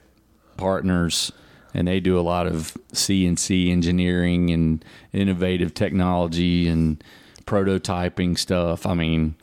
[0.56, 1.32] Partners,
[1.72, 7.02] and they do a lot of CNC engineering and innovative technology and
[7.44, 8.86] prototyping stuff.
[8.86, 9.34] I mean,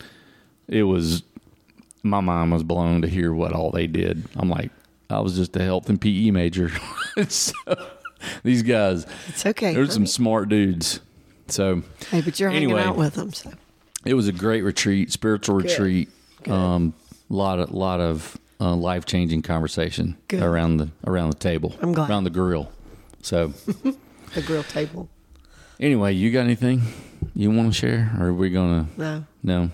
[0.67, 1.23] it was
[2.03, 4.25] my mind was blown to hear what all they did.
[4.35, 4.71] I'm like,
[5.09, 6.71] I was just a health and PE major.
[7.27, 7.53] so,
[8.43, 9.73] these guys, It's okay.
[9.73, 10.99] there's some smart dudes.
[11.47, 12.73] So Hey, but you're Anyway.
[12.79, 13.33] hanging out with them.
[13.33, 13.51] So
[14.05, 16.09] it was a great retreat, spiritual retreat.
[16.47, 16.93] Um,
[17.29, 20.41] lot of lot of uh, life changing conversation Good.
[20.41, 22.09] around the around the table, I'm glad.
[22.09, 22.71] around the grill.
[23.21, 23.47] So
[24.33, 25.09] the grill table.
[25.79, 26.81] anyway, you got anything
[27.35, 28.87] you want to share, or are we gonna?
[28.97, 29.69] No, No,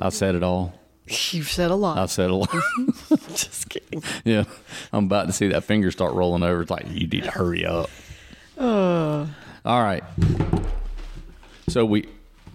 [0.00, 0.74] I said it all.
[1.10, 1.98] You've said a lot.
[1.98, 2.50] I said a lot.
[3.28, 4.02] Just kidding.
[4.24, 4.44] yeah,
[4.92, 6.62] I'm about to see that finger start rolling over.
[6.62, 7.90] It's like you need to hurry up.
[8.58, 9.26] Uh,
[9.64, 10.04] All right.
[11.68, 12.08] So we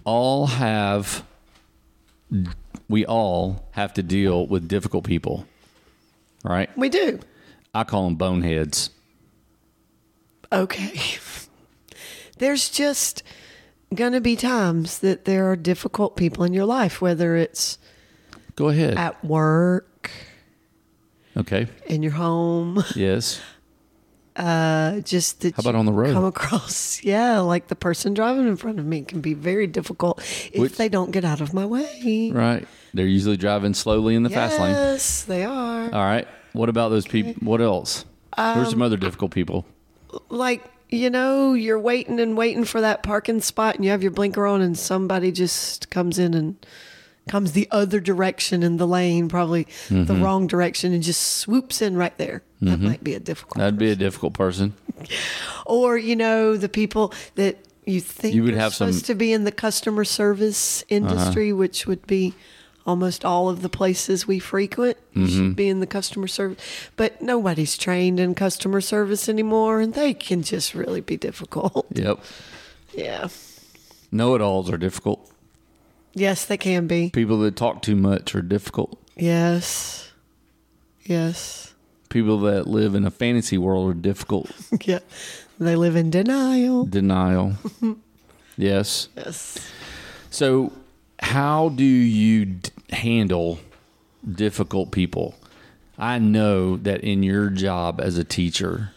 [0.04, 1.24] all have
[2.90, 5.46] we all have to deal with difficult people.
[6.44, 6.70] Right?
[6.78, 7.20] we do.
[7.74, 8.92] I call them boneheads.
[10.52, 11.00] Okay.
[12.38, 13.24] There's just
[13.94, 17.78] going to be times that there are difficult people in your life, whether it's
[18.56, 18.98] Go ahead.
[18.98, 20.12] at work,
[21.38, 21.68] Okay.
[21.88, 23.42] in your home, Yes.
[24.36, 26.14] uh, just that How about on the road?
[26.14, 30.20] Come across, yeah, like the person driving in front of me can be very difficult
[30.54, 32.32] if Which- they don't get out of my way.
[32.34, 32.68] Right.
[32.94, 34.72] They're usually driving slowly in the fast lane.
[34.74, 35.84] Yes, they are.
[35.94, 36.26] All right.
[36.54, 37.34] What about those people?
[37.46, 38.06] What else?
[38.38, 39.66] There's some other difficult people.
[40.30, 44.12] like you know you're waiting and waiting for that parking spot and you have your
[44.12, 46.66] blinker on and somebody just comes in and
[47.30, 50.24] comes the other direction in the lane probably the Mm-hmm.
[50.24, 53.92] wrong direction and just swoops in right there that might be a difficult That'd be
[53.92, 54.74] a difficult person.
[55.66, 58.94] or you know the people that you think You would are have some- Uh-huh.
[58.94, 62.34] supposed to be in the customer service industry which would be
[62.88, 65.28] almost all of the places we frequent Mm-hmm.
[65.28, 66.60] should be in the customer service
[66.96, 72.20] but nobody's trained in customer service anymore and they can just really be difficult Yep.
[72.94, 73.28] yeah
[74.12, 75.30] Know it alls are difficult.
[76.16, 79.00] Yes they can be People that talk too much are difficult.
[79.16, 80.12] yes
[81.04, 81.74] yes
[82.10, 84.50] People that live in a fantasy world are difficult.
[84.86, 85.00] yeah
[85.60, 87.54] they live in denial Denial.
[88.58, 89.10] yes.
[89.16, 89.58] yes
[90.30, 90.72] So,
[91.20, 93.60] how do you d- handle
[94.30, 95.36] difficult people?
[95.98, 98.92] I know that in your job as a teacher,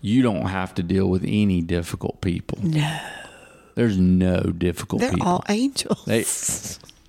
[0.00, 2.58] you don't have to deal with any difficult people.
[2.62, 2.98] no
[3.74, 5.26] There's no difficult they're people.
[5.26, 6.24] all angels They-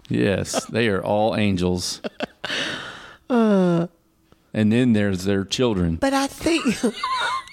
[0.10, 2.02] yes, they are all angels.
[3.30, 3.88] Uh.
[4.54, 5.96] and then there's their children.
[5.96, 6.64] But I think,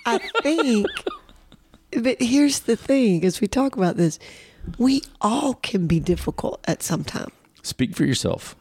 [0.06, 0.86] I think,
[2.02, 4.18] but here's the thing as we talk about this,
[4.78, 7.30] we all can be difficult at some time.
[7.62, 8.54] Speak for yourself.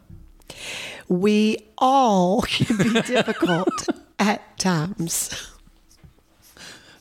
[1.08, 3.88] We all can be difficult
[4.20, 5.32] at times.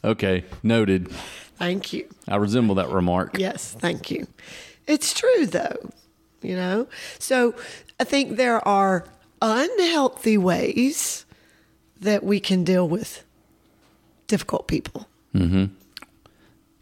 [0.04, 1.10] Okay, noted.
[1.58, 2.08] Thank you.
[2.26, 3.36] I resemble that remark.
[3.38, 4.26] Yes, thank you.
[4.86, 5.90] It's true though,
[6.42, 6.86] you know.
[7.18, 7.54] So
[8.00, 9.04] I think there are
[9.42, 11.24] unhealthy ways
[12.00, 13.24] that we can deal with
[14.28, 15.08] difficult people.
[15.34, 15.66] Mm-hmm.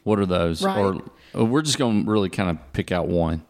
[0.05, 0.63] What are those?
[0.63, 0.79] Right.
[0.79, 1.03] Or
[1.35, 3.43] uh, we're just going to really kind of pick out one.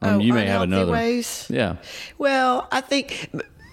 [0.00, 0.92] Um, Oh, you may have another.
[0.92, 1.46] ways?
[1.50, 1.76] Yeah.
[2.18, 3.30] Well, I think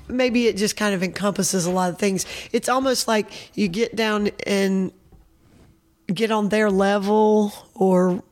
[0.08, 2.26] maybe it just kind of encompasses a lot of things.
[2.52, 4.92] It's almost like you get down and
[6.14, 8.24] get on their level, or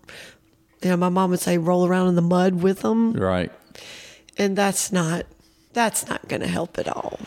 [0.82, 3.52] you know, my mom would say, roll around in the mud with them, Right.
[4.38, 5.26] and that's not
[5.74, 7.20] that's not going to help at all.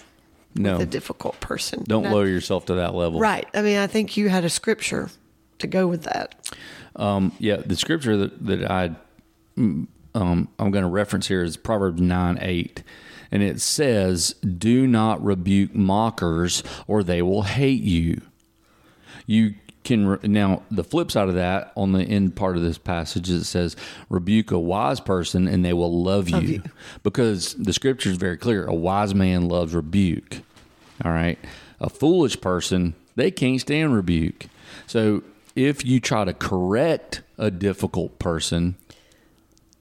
[0.55, 0.79] No.
[0.79, 1.85] The difficult person.
[1.87, 3.19] Don't lower yourself to that level.
[3.21, 3.47] Right.
[3.53, 5.11] I mean, I think you had a scripture
[5.59, 6.51] to go with that.
[6.95, 8.91] Um, yeah, the scripture that, that I
[9.59, 12.83] mm, um, I'm going to reference here is Proverbs nine eight,
[13.31, 18.23] and it says, "Do not rebuke mockers, or they will hate you."
[19.27, 19.55] You
[19.87, 23.31] can re- now the flip side of that on the end part of this passage
[23.31, 23.75] it says,
[24.11, 26.63] "Rebuke a wise person, and they will love you,", you.
[27.03, 28.67] because the scripture is very clear.
[28.67, 30.41] A wise man loves rebuke.
[31.05, 31.39] All right.
[31.81, 34.47] A foolish person, they can't stand rebuke.
[34.87, 35.23] So
[35.55, 38.75] if you try to correct a difficult person,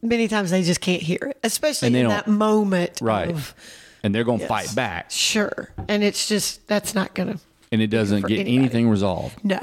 [0.01, 2.99] Many times they just can't hear it, especially in that moment.
[3.01, 3.55] right, Of,
[4.03, 4.49] and they're going to Yes.
[4.49, 5.69] fight back, sure.
[5.87, 7.39] And it's just that's not going to.
[7.71, 8.55] and it doesn't get anybody.
[8.57, 9.43] anything resolved.
[9.43, 9.59] No.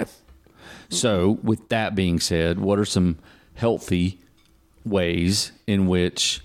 [0.92, 3.18] So, with that being said, what are some
[3.54, 4.18] healthy
[4.84, 6.40] ways in which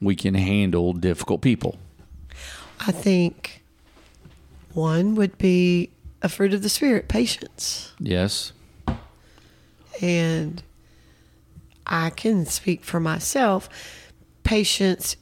[0.00, 1.76] we can handle difficult people?
[2.80, 3.62] I think
[4.72, 5.90] one would be
[6.22, 7.92] a fruit of the spirit, patience.
[7.98, 8.52] Yes.
[10.00, 10.62] And
[11.86, 13.68] I can speak for myself.
[14.44, 15.16] Patience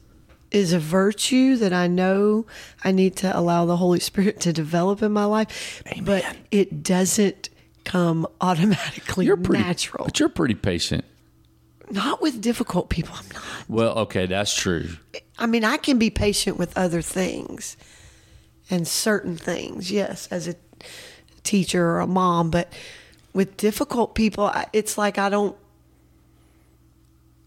[0.51, 2.45] is a virtue that I know
[2.83, 7.49] I need to allow the Holy Spirit to develop in my life, but it doesn't
[7.85, 10.05] come automatically You're pretty natural.
[10.05, 11.05] but you're pretty patient.
[11.89, 13.15] Not with difficult people.
[13.15, 13.43] I'm not.
[13.69, 14.89] Well, okay, that's true.
[15.37, 17.77] I mean, I can be patient with other things
[18.69, 20.55] and certain things, yes, as a
[21.43, 22.73] teacher or a mom, but
[23.33, 25.55] with difficult people, it's like I don't.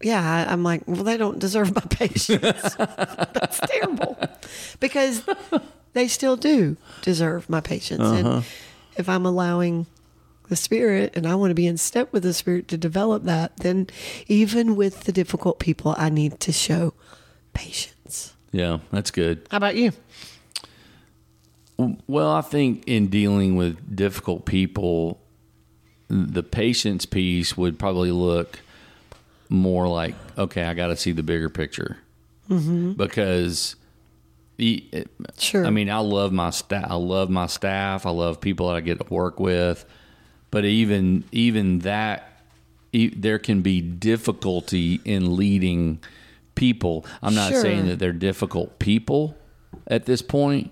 [0.01, 2.75] Yeah, I- I'm like, well, they don't deserve my patience.
[2.77, 4.17] That's terrible
[4.79, 5.23] because
[5.91, 8.03] they still do deserve my patience.
[8.03, 8.41] And uh-huh.
[8.95, 9.87] if I'm allowing
[10.49, 13.55] the spirit and I want to be in step with the spirit to develop that,
[13.57, 13.87] then
[14.27, 16.93] even with the difficult people, I need to show
[17.53, 18.33] patience.
[18.51, 19.47] Yeah, that's good.
[19.51, 19.91] How about you?
[22.07, 25.21] Well, I think in dealing with difficult people,
[26.09, 28.59] the patience piece would probably look
[29.47, 31.97] more like, okay, I got to see the bigger picture
[32.49, 32.93] mm-hmm.
[32.93, 33.75] because.
[34.57, 35.65] e- it- Sure.
[35.65, 36.85] I mean, I love my staff.
[36.89, 38.05] I love my staff.
[38.05, 39.85] I love people that I get to work with.
[40.51, 42.41] But even even that,
[42.91, 45.99] e- there can be difficulty in leading
[46.55, 47.05] people.
[47.21, 47.61] I'm not Sure.
[47.61, 49.37] saying that they're difficult people
[49.87, 50.71] at this point,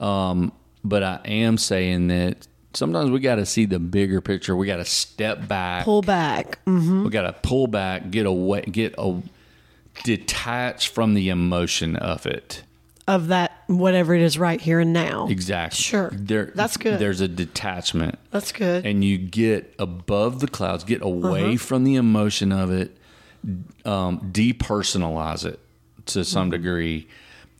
[0.00, 0.52] um,
[0.84, 4.54] but I am saying that sometimes we got to see the bigger picture.
[4.56, 5.84] We got to step back.
[5.84, 6.58] Pull back.
[6.66, 9.22] Mm, We got to pull back, get away, get a
[10.04, 12.62] detach from the emotion of it.
[13.08, 15.26] Of that, whatever it is right here and now.
[15.28, 15.76] Exactly.
[15.82, 16.10] Sure.
[16.12, 16.98] There, That's good.
[16.98, 18.86] There's a detachment, That's good.
[18.86, 21.56] and you get above the clouds, get away Uh-huh.
[21.58, 22.96] from the emotion of it,
[23.84, 25.58] um, depersonalize it
[26.06, 26.50] to some Mm-hmm.
[26.62, 27.08] degree,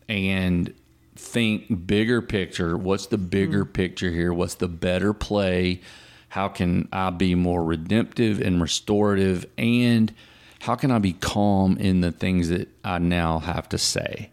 [0.09, 0.73] and
[1.17, 2.77] think bigger picture.
[2.77, 3.73] What's the bigger Mm-hmm.
[3.73, 4.33] picture here?
[4.33, 5.81] What's the better play?
[6.29, 9.47] How can I be more redemptive and restorative?
[9.59, 10.13] And
[10.61, 14.31] how can I be calm in the things that I now have to say?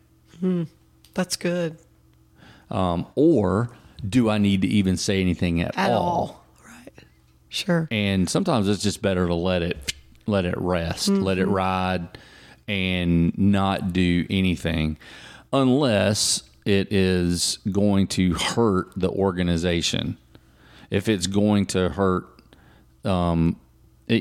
[1.14, 1.78] That's good.
[2.70, 3.70] Um, or
[4.08, 6.02] do I need to even say anything at, At all?
[6.02, 6.46] all.
[6.66, 7.06] Right.
[7.50, 7.88] Sure.
[7.92, 9.94] And sometimes it's just better to let it
[10.26, 12.18] let it rest, let it ride,
[12.68, 14.98] and not do anything
[15.52, 20.18] unless it is going to hurt the organization.
[20.90, 22.26] If it's going to hurt
[23.04, 23.60] um,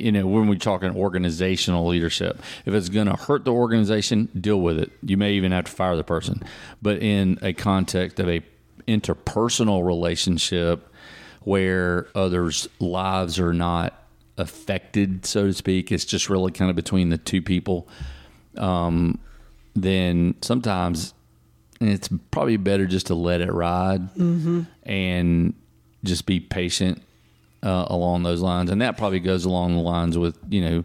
[0.01, 4.61] you know, when we're talking organizational leadership, if it's going to hurt the organization, deal
[4.61, 4.91] with it.
[5.03, 6.43] You may even have to fire the person.
[6.81, 8.43] But in a context of a
[8.89, 10.89] interpersonal relationship
[11.43, 13.95] where others' lives are not
[14.39, 17.89] affected, so to speak, it's just really kind of between the two people.
[18.57, 19.19] Um,
[19.75, 21.15] then sometimes
[21.81, 24.09] it's probably better just to let it ride
[24.85, 25.55] and
[26.05, 27.03] just be patient
[27.63, 28.71] uh, along those lines.
[28.71, 30.85] And that probably goes along the lines with, you know,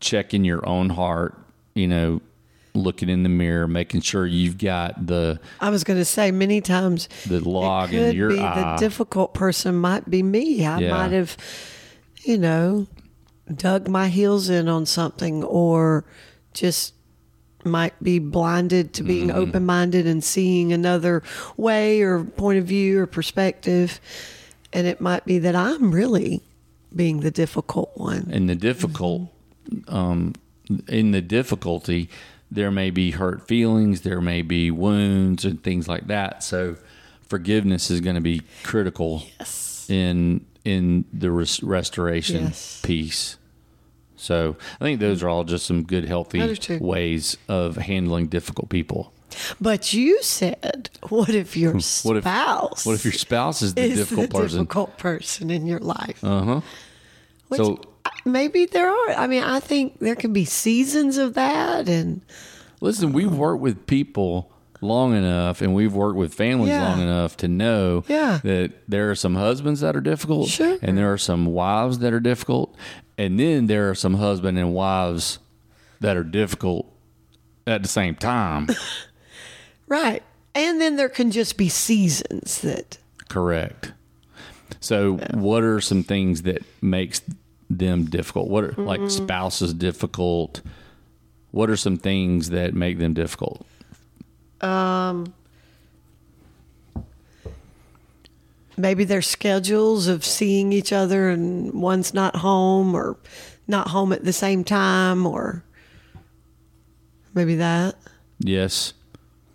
[0.00, 1.38] checking your own heart,
[1.74, 2.20] you know,
[2.74, 6.60] looking in the mirror, making sure you've got the I was going to say many
[6.60, 8.74] times the log in your be eye.
[8.74, 10.66] the difficult person might be me.
[10.66, 10.90] I Yeah.
[10.90, 11.36] might have,
[12.22, 12.86] you know,
[13.54, 16.04] dug my heels in on something or
[16.52, 16.92] just
[17.64, 19.38] might be blinded to being Mm-hmm.
[19.38, 21.22] open minded and seeing another
[21.56, 24.00] way or point of view or perspective.
[24.72, 26.42] And it might be that I'm really
[26.94, 28.28] being the difficult one.
[28.32, 29.32] And the difficult,
[29.88, 30.34] um,
[30.88, 32.08] in the difficulty,
[32.50, 36.42] there may be hurt feelings, there may be wounds and things like that.
[36.42, 36.76] So,
[37.28, 39.86] forgiveness is going to be critical Yes.
[39.88, 42.80] in in the res- restoration Yes.
[42.84, 43.36] piece.
[44.16, 46.40] So, I think those are all just some good, healthy
[46.80, 49.12] ways of handling difficult people.
[49.60, 53.82] But you said, what if your What if- spouse What if your spouse is the
[53.82, 54.58] is difficult the person?
[54.60, 56.22] difficult person in your life?
[56.24, 56.60] Uh huh.
[57.54, 57.80] So-
[58.24, 59.10] maybe there are.
[59.10, 62.22] I mean, I think there can be seasons of that, and
[62.80, 64.52] Listen, we've worked with people
[64.82, 66.90] long enough and we've worked with families Yeah.
[66.90, 68.40] long enough to know Yeah.
[68.44, 70.76] that there are some husbands that are difficult Sure.
[70.82, 72.76] and there are some wives that are difficult
[73.16, 75.38] and then there are some husband and wives
[76.00, 76.86] that are difficult
[77.66, 78.68] at the same time.
[79.88, 80.22] right.
[80.54, 83.92] And then there can just be seasons that Correct.
[84.80, 87.20] So, what are some things that makes
[87.68, 88.48] them difficult?
[88.48, 89.24] What are like Mm-hmm.
[89.24, 90.62] spouses difficult?
[91.50, 93.66] What are some things that make them difficult?
[94.60, 95.32] Um,
[98.76, 103.16] maybe their schedules of seeing each other and one's not home or
[103.66, 105.64] not home at the same time, or
[107.34, 107.96] maybe that,
[108.38, 108.92] Yes.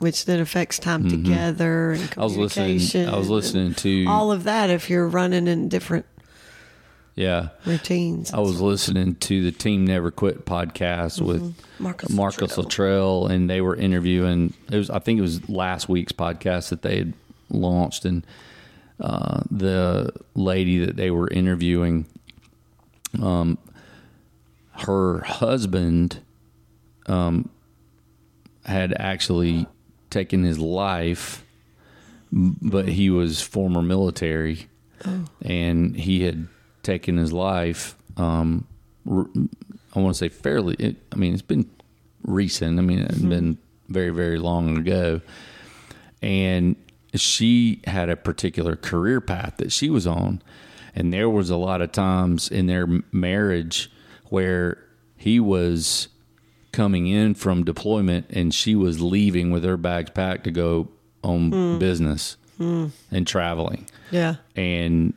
[0.01, 2.19] Which then affects time together and Mm-hmm.
[2.19, 2.65] I was listening.
[2.79, 3.09] communication.
[3.09, 6.05] I was listening to all of that if you're running in different
[7.15, 7.49] yeah.
[7.65, 8.33] routines.
[8.33, 13.21] I was listening to the Team Never Quit podcast with Marcus Marcus Luttrell.
[13.21, 14.53] Luttrell, and they were interviewing.
[14.71, 17.13] It was I think it was last week's podcast that they had
[17.49, 18.25] launched, and
[18.99, 22.05] uh, the lady that they were interviewing,
[23.21, 23.57] um,
[24.85, 26.19] her husband,
[27.07, 27.49] um,
[28.65, 29.67] had actually
[30.11, 31.43] taken his life,
[32.31, 34.67] but he was former military,
[35.41, 36.47] and he had
[36.83, 37.95] taken his life.
[38.17, 38.67] Um,
[39.07, 40.75] I want to say fairly.
[40.75, 41.69] It, I mean, it's been
[42.23, 42.77] recent.
[42.77, 43.57] I mean, it's been
[43.89, 45.21] very, very long ago.
[46.21, 46.75] And
[47.15, 50.41] she had a particular career path that she was on,
[50.95, 53.91] and there was a lot of times in their marriage
[54.29, 54.77] where
[55.17, 56.07] he was
[56.71, 60.87] coming in from deployment and she was leaving with her bags packed to go
[61.23, 61.79] on hmm.
[61.79, 62.87] business hmm.
[63.11, 63.87] and traveling.
[64.09, 64.35] Yeah.
[64.55, 65.13] and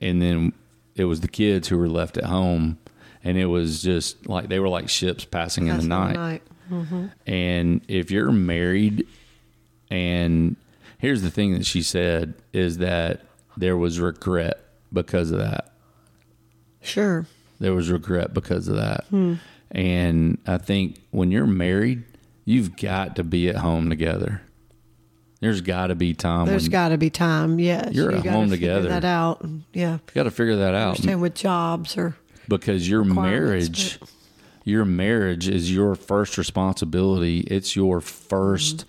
[0.00, 0.52] and then
[0.96, 2.78] it was the kids who were left at home
[3.24, 6.42] and it was just like they were like ships passing in That's the the night.
[6.70, 7.06] Mm-hmm.
[7.26, 9.06] and if you're married
[9.90, 10.54] and
[10.98, 13.22] here's the thing that she said is that
[13.56, 14.62] there was regret
[14.92, 15.72] because of that.
[16.82, 17.26] Sure.
[17.58, 19.34] there was regret because of that hmm.
[19.70, 22.04] And i think when you're married
[22.44, 24.42] you've got to be at home together
[25.40, 27.60] there's got to be time There's got to be time.
[27.60, 27.92] Yes.
[27.92, 28.88] You're you at home together.
[28.88, 29.44] That out.
[29.72, 29.92] Yeah.
[29.92, 32.16] you got to figure that out Same with jobs or
[32.48, 33.98] because your marriage
[34.64, 38.84] your marriage is your first responsibility it's your 1st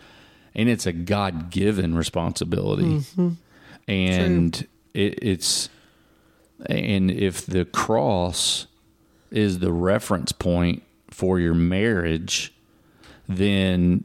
[0.55, 3.29] and it's a god-given responsibility mm-hmm.
[3.87, 5.69] and it, it's
[6.65, 8.67] and if the cross
[9.31, 12.53] is the reference point for your marriage
[13.29, 14.03] then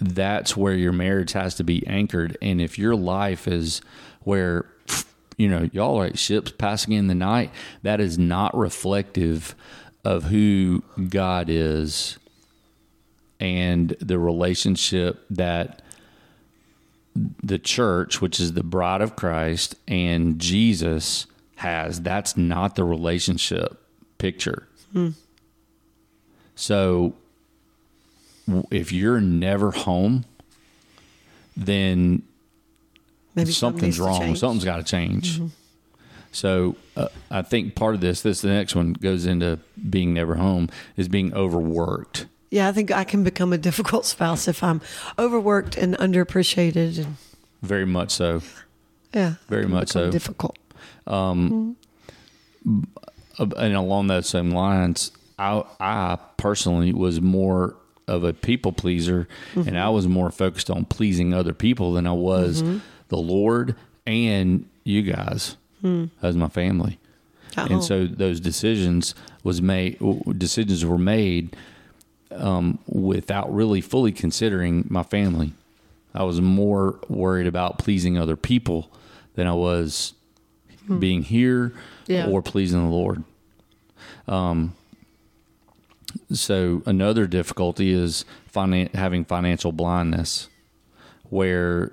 [0.00, 2.36] that's where your marriage has to be anchored.
[2.40, 3.80] And if your life is
[4.20, 4.66] where,
[5.36, 7.50] you know, y'all are like ships passing in the night,
[7.82, 9.56] that is not reflective
[10.04, 12.18] of who God is
[13.40, 15.82] and the relationship that
[17.42, 21.26] the church, which is the bride of Christ, and Jesus
[21.56, 22.00] has.
[22.02, 23.87] That's not the relationship
[24.18, 24.68] picture.
[26.54, 27.14] So
[28.70, 30.24] if you're never home,
[31.56, 32.22] then
[33.34, 34.34] maybe something's wrong.
[34.36, 35.40] Something's got to change.
[36.32, 39.58] So uh, I think part of this, this the next one goes into
[39.88, 42.26] being never home, is being overworked.
[42.50, 44.80] Yeah, I think I can become a difficult spouse if I'm
[45.18, 47.16] overworked and underappreciated, and
[47.62, 48.42] Very much so.
[49.14, 50.10] yeah, Very much so.
[50.10, 50.56] Difficult.
[51.06, 51.34] Uh,
[53.38, 57.76] And along those same lines, I, I personally was more
[58.06, 62.12] of a people pleaser, and I was more focused on pleasing other people than I
[62.12, 62.78] was mm-hmm.
[63.08, 63.76] the Lord
[64.06, 66.06] and you guys hmm.
[66.22, 66.98] as my family.
[67.56, 69.14] At and so those decisions
[69.44, 69.98] was made
[70.36, 71.56] decisions were made
[72.30, 75.54] um, without really fully considering my family
[76.14, 78.90] i was more worried about pleasing other people
[79.34, 80.12] than i was
[80.86, 80.98] hmm.
[80.98, 81.72] being here
[82.06, 82.26] Yeah.
[82.28, 83.24] or pleasing the Lord.
[84.28, 84.74] Um,
[86.32, 90.48] so another difficulty is finan- having financial blindness,
[91.30, 91.92] where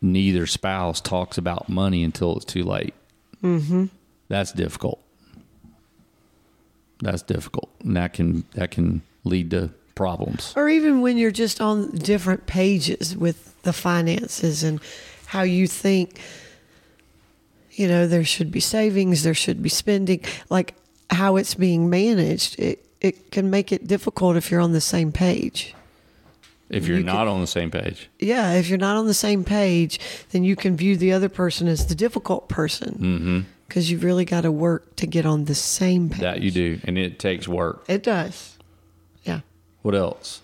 [0.00, 2.94] neither spouse talks about money until it's too late.
[3.42, 3.86] Mm-hmm.
[4.28, 5.00] That's difficult.
[7.00, 10.52] That's difficult, and that can that can lead to problems.
[10.56, 14.80] Or even when you're just on different pages with the finances and
[15.26, 16.20] how you think,
[17.72, 20.74] you know, there should be savings, there should be spending, like
[21.10, 22.58] how it's being managed.
[22.58, 25.74] It, it can make it difficult if you're on the same page.
[26.70, 29.44] If you're You not on the same page, Yeah, if you're not on the same
[29.44, 30.00] page,
[30.30, 34.42] then you can view the other person as the difficult person because you've really got
[34.42, 36.20] to work to get on the same page.
[36.20, 37.84] that you do, and it takes work.
[37.88, 38.56] It does.
[39.24, 39.40] Yeah.
[39.82, 40.40] What else?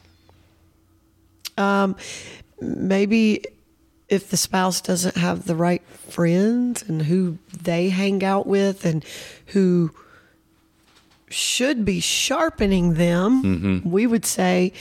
[1.57, 1.97] Um,
[2.61, 3.43] maybe
[4.09, 9.05] if the spouse doesn't have the right friends and who they hang out with and
[9.47, 9.93] who
[11.31, 14.73] should be sharpening them, we would say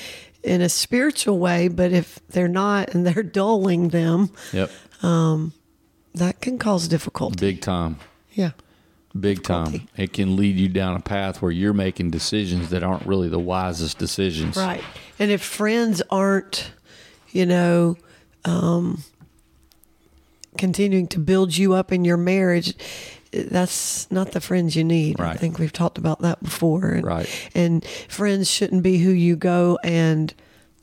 [0.43, 4.71] in a spiritual way, but if they're not and they're dulling them, Yep,
[5.01, 7.35] that can cause difficulty.
[7.39, 7.97] big time.
[8.33, 8.51] Yeah.
[9.19, 9.87] Big time.
[9.97, 13.39] It can lead you down a path where you're making decisions that aren't really the
[13.39, 14.55] wisest decisions.
[14.57, 14.83] Right.
[15.17, 16.71] And if friends aren't,
[17.31, 17.95] you know,
[18.45, 19.03] um,
[20.57, 22.75] continuing to build you up in your marriage,
[23.43, 25.19] that's not the friends you need.
[25.19, 26.89] I think we've talked about that before.
[26.89, 27.49] And, Right.
[27.55, 30.33] And friends shouldn't be who you go and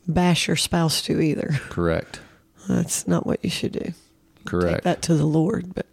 [0.06, 1.50] bash your spouse to either.
[1.68, 2.20] Correct.
[2.68, 3.92] That's not what you should do.
[4.44, 4.74] Correct.
[4.76, 5.74] Take that to the Lord.
[5.74, 5.86] But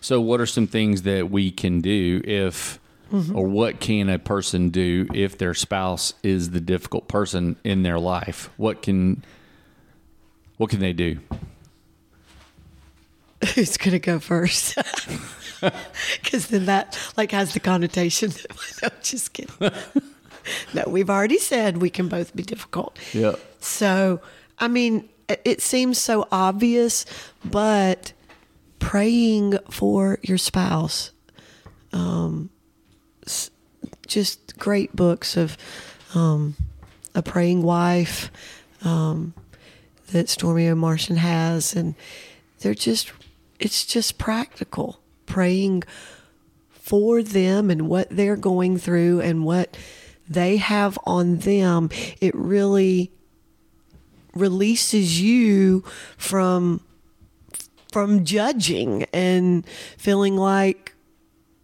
[0.00, 2.78] So, what are some things that we can do if,
[3.12, 3.36] Mm-hmm.
[3.36, 7.98] or what can a person do if their spouse is the difficult person in their
[7.98, 8.48] life?
[8.56, 9.22] What can,
[10.56, 11.18] what can they do?
[13.54, 14.78] who's going to go first?
[16.22, 18.30] Because then that like has the connotation.
[18.30, 19.54] That, no, just kidding.
[20.74, 22.98] no, we've already said we can both be difficult.
[23.12, 23.38] Yep.
[23.60, 24.20] So,
[24.58, 27.04] I mean, it- it seems so obvious,
[27.44, 28.12] but
[28.78, 31.12] praying for your spouse,
[31.92, 32.50] um,
[34.06, 35.56] just great books of
[36.14, 36.56] um,
[37.14, 38.30] a praying wife
[38.82, 39.32] um,
[40.12, 41.94] that Stormie Omartian has, and
[42.60, 43.12] they're just,
[43.58, 44.98] it's just practical
[45.32, 45.82] praying
[46.68, 49.78] for them and what they're going through and what
[50.28, 51.88] they have on them.
[52.20, 53.10] It really
[54.34, 55.84] releases you
[56.18, 56.82] from
[57.90, 59.66] from judging and
[59.96, 60.94] feeling like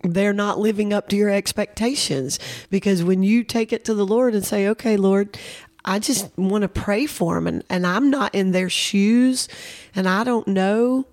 [0.03, 2.39] they're not living up to your expectations
[2.71, 5.39] because when you take it to the Lord and say okay Lord
[5.87, 9.49] I just want to pray for them and, and I'm not in their shoes
[9.95, 11.07] and I don't know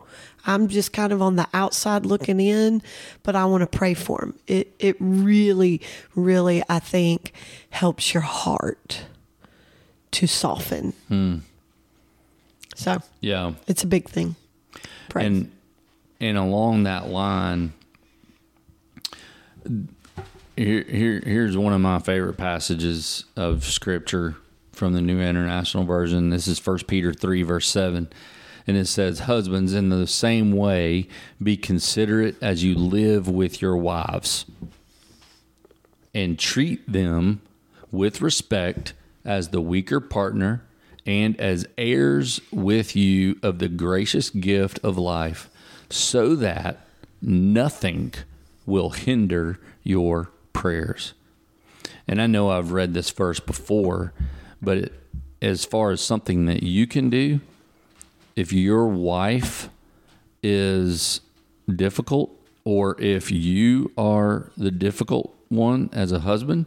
[0.46, 2.82] I'm just kind of on the outside looking in
[3.24, 5.82] but I want to pray for them it it really
[6.16, 7.32] really I think
[7.72, 9.06] helps your heart
[10.12, 11.38] to soften hmm.
[12.76, 13.54] so Yeah.
[13.68, 14.36] it's a big thing.
[15.10, 15.26] Pray.
[15.26, 15.52] And
[16.22, 17.74] and along that line,
[20.56, 24.36] here, here here's one of my favorite passages of scripture
[24.72, 26.30] from the New International Version.
[26.30, 28.10] This is 1 Peter 3, verse 7.
[28.68, 31.08] And it says, Husbands, in the same way,
[31.42, 34.46] be considerate as you live with your wives,
[36.14, 37.42] and treat them
[37.92, 38.94] with respect
[39.24, 40.64] as the weaker partner
[41.06, 45.50] and as heirs with you of the gracious gift of life,
[45.90, 46.86] so that
[47.22, 48.14] nothing
[48.66, 51.14] will hinder your prayers.
[52.08, 54.14] And I know I've read this verse before,
[54.62, 54.92] but
[55.42, 57.40] as far as something that you can do,
[58.36, 59.70] if your wife
[60.44, 61.22] is
[61.74, 62.32] difficult
[62.64, 66.66] or if you are the difficult one as a husband,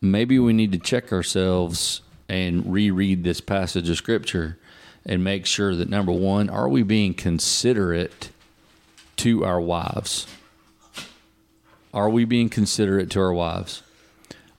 [0.00, 4.58] maybe we need to check ourselves and reread this passage of scripture
[5.04, 8.30] and make sure that number one, are we being considerate
[9.16, 10.26] to our wives?
[11.92, 13.82] Are we being considerate to our wives?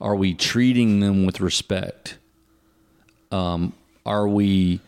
[0.00, 2.16] Are we treating them with respect?
[3.30, 3.74] Um,
[4.04, 4.80] are we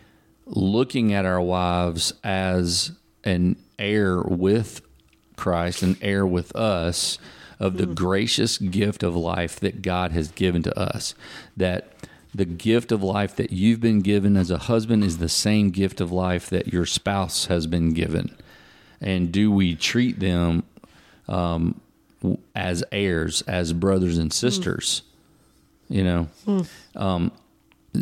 [0.54, 2.92] looking at our wives as
[3.24, 4.80] an heir with
[5.36, 7.18] Christ, an heir with us
[7.58, 11.14] of the gracious gift of life that God has given to us?
[11.56, 11.92] That
[12.34, 16.00] the gift of life that you've been given as a husband is the same gift
[16.00, 18.34] of life that your spouse has been given.
[19.00, 20.62] And do we treat them
[21.28, 21.80] um,
[22.54, 25.02] as heirs, as brothers and sisters?
[25.88, 26.28] You know,
[26.96, 27.32] um,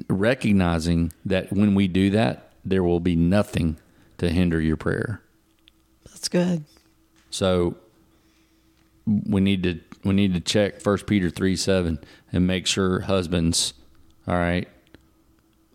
[0.08, 3.76] recognizing that when we do that, there will be nothing
[4.18, 5.22] to hinder your prayer.
[6.06, 6.64] That's good.
[7.30, 7.76] So
[9.06, 11.98] we need to we need to check First Peter three seven
[12.32, 13.74] and make sure husbands,
[14.26, 14.68] all right,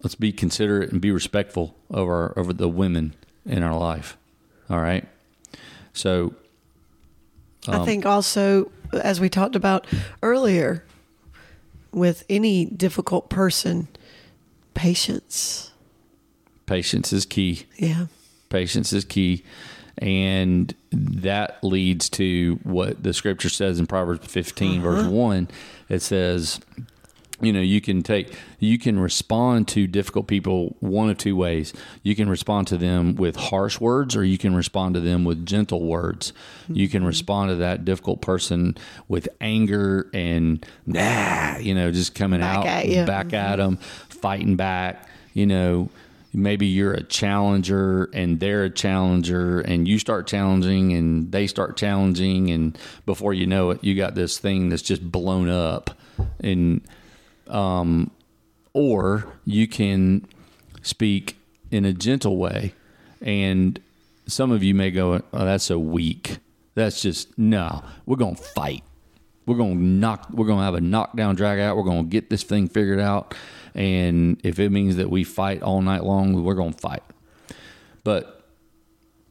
[0.03, 4.17] let's be considerate and be respectful of our over the women in our life,
[4.69, 5.07] all right.
[5.93, 6.35] So
[7.67, 9.87] I um, think also, as we talked about
[10.21, 10.83] earlier,
[11.91, 13.87] with any difficult person,
[14.75, 15.71] patience.
[16.67, 17.65] patience is key.
[17.77, 18.05] Yeah.
[18.49, 19.43] Patience is key.
[19.97, 24.89] And that leads to what the scripture says in Proverbs 15, uh-huh.
[24.89, 25.47] verse 1.
[25.87, 26.59] It says,
[27.41, 31.73] you know, you can take, you can respond to difficult people one of two ways.
[32.01, 35.45] You can respond to them with harsh words, or you can respond to them with
[35.45, 36.31] gentle words.
[36.69, 37.07] You can mm-hmm.
[37.07, 38.77] respond to that difficult person
[39.09, 43.75] with anger and, nah, you know, just coming Back out, at back at mm-hmm.
[43.75, 43.79] them,
[44.15, 45.89] fighting back, you know
[46.35, 51.77] maybe you're a challenger and they're a challenger and you start challenging and they start
[51.77, 55.91] challenging and before you know it you got this thing that's just blown up.
[56.41, 56.81] And
[57.47, 58.11] um
[58.73, 60.27] or you can
[60.81, 61.37] speak
[61.71, 62.73] in a gentle way.
[63.21, 63.79] And
[64.27, 66.37] some of you may go oh that's so weak.
[66.75, 68.83] That's just no we're going to fight.
[69.45, 71.77] We're going to knock we're going to have a knockdown drag out.
[71.77, 73.35] We're going to get this thing figured out
[73.75, 77.03] and if it means that we fight all night long we're going to fight.
[78.03, 78.43] But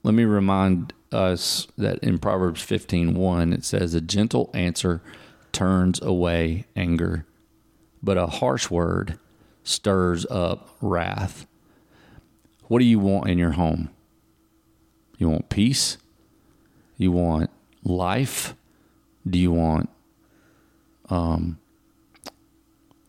[0.02, 5.00] let me remind us that in proverbs 15 it says a gentle answer
[5.52, 7.24] turns away anger
[8.02, 9.18] but a harsh word
[9.64, 11.46] stirs up wrath.
[12.68, 13.90] What do you want in your home?
[15.18, 15.96] You want peace?
[16.98, 17.50] You want
[17.82, 18.54] life?
[19.28, 19.88] Do you want
[21.08, 21.58] um,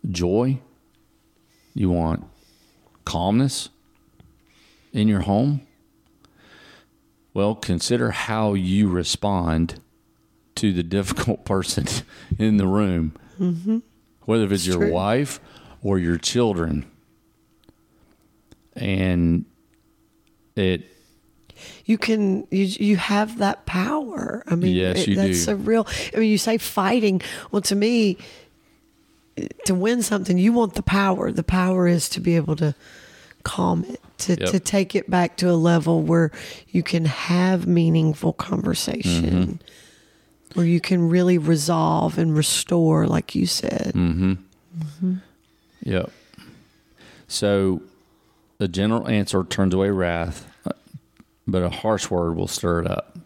[0.10, 0.60] joy?
[1.76, 2.26] You want
[3.04, 3.70] calmness
[4.94, 5.62] in your home?
[7.34, 9.82] Well, consider how you respond
[10.56, 11.86] to the difficult person
[12.40, 13.80] in the room, mm-hmm.
[14.22, 14.92] whether it's your true.
[14.92, 15.40] wife
[15.84, 16.90] or your children.
[18.74, 19.46] And
[20.56, 20.84] it
[21.86, 24.44] You can you you have that power.
[24.48, 25.52] I mean, Yes, you that's do.
[25.52, 25.88] a real.
[26.14, 27.22] I mean, you say fighting.
[27.52, 28.18] Well, to me,
[29.66, 31.32] to win something, you want the power.
[31.32, 32.74] The power is to be able to
[33.44, 34.50] calm it, to Yep.
[34.52, 36.32] to take it back to a level where
[36.70, 40.58] you can have meaningful conversation, Mm-hmm.
[40.60, 43.92] where you can really resolve and restore, like you said.
[43.94, 44.38] Mm.
[45.84, 46.12] Yep.
[47.28, 47.82] So
[48.60, 50.48] a general answer turns away wrath,
[51.48, 53.18] but a harsh word will stir it up.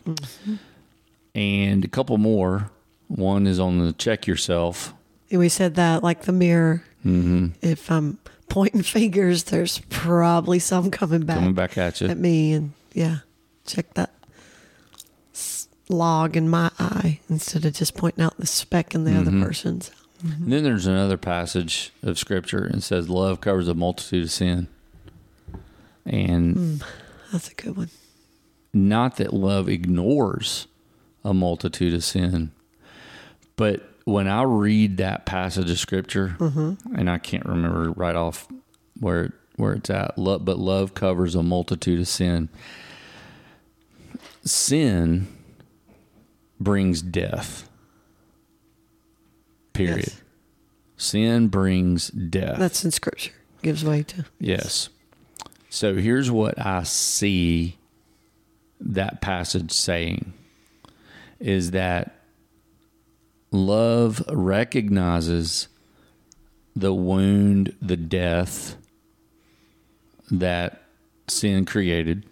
[1.36, 2.72] And a couple more.
[3.08, 4.94] One is on the check yourself.
[5.32, 6.84] And we said that like the mirror.
[7.06, 7.48] Mm-hmm.
[7.62, 8.18] If I'm
[8.50, 11.38] pointing fingers, there's probably some coming back.
[11.38, 12.08] Coming back at you.
[12.08, 13.18] at me and yeah,
[13.66, 14.12] check that
[15.90, 19.28] log in my eye instead of just pointing out the speck in the Mm-hmm.
[19.38, 19.92] other person's.
[20.22, 24.68] And then there's another passage of scripture and says, Love covers a multitude of sin.
[26.06, 26.84] And
[27.32, 27.90] That's a good one.
[28.74, 30.68] not that love ignores
[31.24, 32.52] a multitude of sin,
[33.56, 36.96] but when I read that passage of scripture, mm-hmm.
[36.96, 38.48] and I can't remember right off
[39.00, 42.50] where where it's at, love, but love covers a multitude of sin.
[44.46, 45.28] Sin
[46.60, 47.70] brings death.
[49.74, 50.08] Period.
[50.08, 50.22] Yes.
[50.98, 52.58] Sin brings death.
[52.58, 53.34] That's in scripture.
[53.62, 54.90] Gives way to Yes.
[55.70, 57.78] So here's what I see
[58.80, 60.34] that passage saying
[61.40, 62.19] is that
[63.52, 65.68] love recognizes
[66.76, 68.76] the wound, the death
[70.32, 70.84] that
[71.28, 72.26] sin created.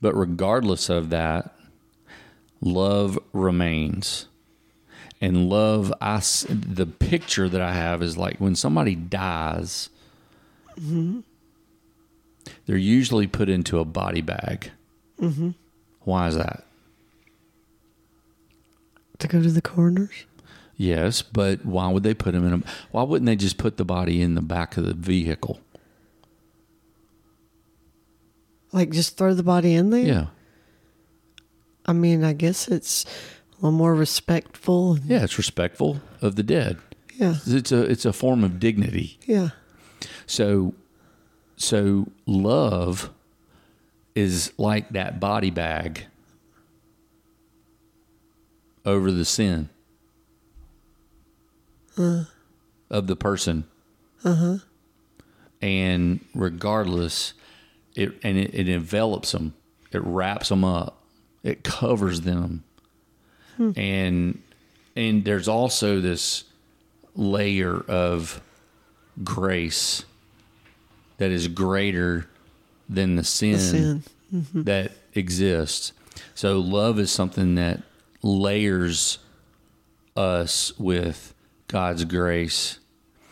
[0.00, 1.54] But regardless of that,
[2.60, 4.26] love remains.
[5.20, 9.88] And love, I the picture that I have is like when somebody dies,
[10.78, 11.20] mm-hmm.
[12.66, 14.70] they're usually put into a body bag.
[15.18, 15.50] Mm-hmm.
[16.00, 16.64] Why is that?
[19.18, 20.26] To go to the coroners.
[20.76, 22.62] Yes, but why would they put them in a?
[22.90, 25.60] Why wouldn't they just put the body in the back of the vehicle?
[28.72, 30.04] Like just throw the body in there.
[30.04, 30.26] Yeah,
[31.86, 33.04] I mean, I guess it's
[33.52, 34.98] a little more respectful.
[35.04, 36.78] yeah, it's respectful of the dead.
[37.14, 37.36] Yeah.
[37.46, 39.18] It's a it's a form of dignity.
[39.26, 39.50] Yeah.
[40.26, 40.74] So,
[41.56, 43.10] so love
[44.14, 46.06] is like that body bag
[48.84, 49.68] over the sin
[51.96, 53.64] of the person.
[54.24, 54.58] Uh-huh.
[55.60, 57.34] And regardless,
[57.94, 59.54] it and it, it envelops them,
[59.92, 61.02] it wraps them up,
[61.42, 62.64] it covers them.
[63.56, 63.72] Hmm.
[63.76, 64.42] And
[64.96, 66.44] and there's also this
[67.14, 68.40] layer of
[69.22, 70.04] grace
[71.18, 72.28] that is greater
[72.88, 74.02] than the sin, sin.
[74.34, 74.62] Mm-hmm.
[74.64, 75.92] that exists.
[76.34, 77.82] So love is something that
[78.24, 79.18] layers
[80.16, 81.34] us with
[81.68, 82.78] God's grace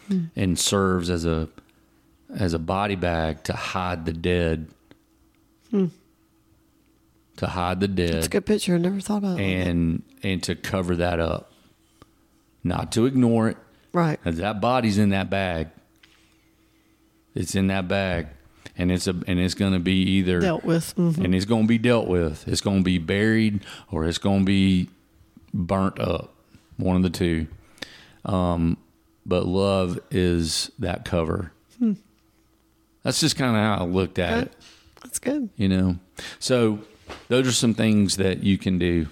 [0.08, 0.24] hmm.
[0.36, 1.48] and serves as a
[2.34, 4.68] as a body bag to hide the dead.
[5.70, 5.86] Hmm.
[7.38, 8.74] To hide the dead It's a good picture.
[8.74, 9.42] I never thought about it.
[9.42, 11.52] and and to cover that up.
[12.62, 13.56] Not to ignore it.
[13.92, 14.18] Right.
[14.24, 15.68] that body's in that bag.
[17.34, 18.28] It's in that bag.
[18.78, 20.94] And it's a and it's gonna be either Dealt with.
[20.96, 21.24] Mhm.
[21.24, 22.46] and it's gonna be dealt with.
[22.48, 23.60] It's gonna be buried
[23.90, 24.88] or it's gonna be
[25.52, 26.32] burnt up.
[26.78, 27.46] One of the two.
[28.24, 28.76] Um,
[29.26, 31.52] but love is that cover.
[33.02, 34.52] That's just kind of how I looked at it
[35.02, 35.48] That's good.
[35.56, 35.98] you know
[36.38, 36.78] so
[37.26, 39.08] those are some things that you can do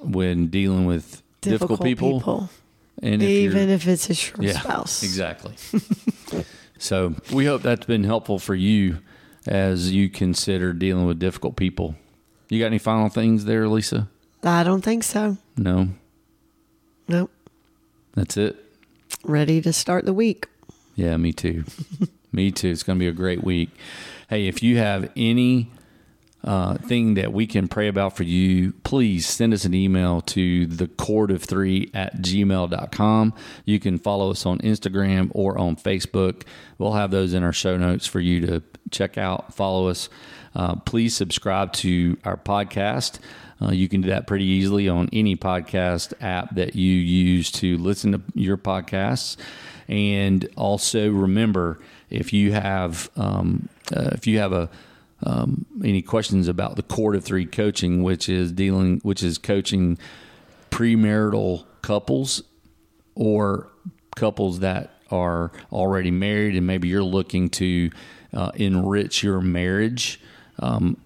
[0.00, 2.50] when dealing with difficult, people,
[3.02, 5.02] and if Even you're, if it's a short yeah spouse.
[5.04, 5.54] exactly
[6.82, 8.98] so we hope that's been helpful for you
[9.46, 11.94] as you consider dealing with difficult people
[12.48, 14.08] you got any final things there lisa
[14.42, 15.36] I don't think so.
[15.56, 15.88] no
[17.08, 17.30] Nope.
[18.14, 18.56] that's it
[19.24, 20.48] Ready to start the week.
[20.96, 21.62] Yeah, me too.
[22.32, 22.70] me too.
[22.70, 23.70] It's going to be a great week.
[24.28, 25.70] Hey, if you have any
[26.44, 30.66] uh, thing that we can pray about for you, please send us an email to
[30.66, 33.34] the cord of three at gmail.com.
[33.64, 36.42] You can follow us on Instagram or on Facebook.
[36.78, 40.08] We'll have those in our show notes for you to check out, follow us.
[40.54, 43.18] Uh, please subscribe to our podcast.
[43.60, 47.78] Uh, you can do that pretty easily on any podcast app that you use to
[47.78, 49.36] listen to your podcasts.
[49.88, 51.78] And also remember,
[52.10, 54.68] if you have um, uh, if you have a
[55.24, 59.98] um, any questions about the Cord of Three coaching, which is dealing, which is coaching
[60.70, 62.42] premarital couples
[63.14, 63.68] or
[64.16, 67.90] couples that are already married and maybe you're looking to
[68.32, 70.20] uh, enrich your marriage,
[70.60, 70.96] um,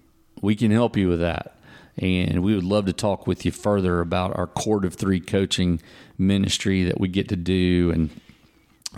[0.41, 1.53] we can help you with that.
[1.97, 5.81] And we would love to talk with you further about our Cord of Three coaching
[6.17, 7.91] ministry that we get to do.
[7.91, 8.09] And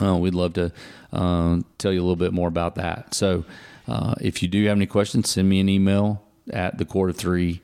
[0.01, 0.72] uh, we'd love to
[1.13, 3.13] uh, tell you a little bit more about that.
[3.13, 3.45] So
[3.89, 7.61] uh, if you do have any questions, send me an email at the of Three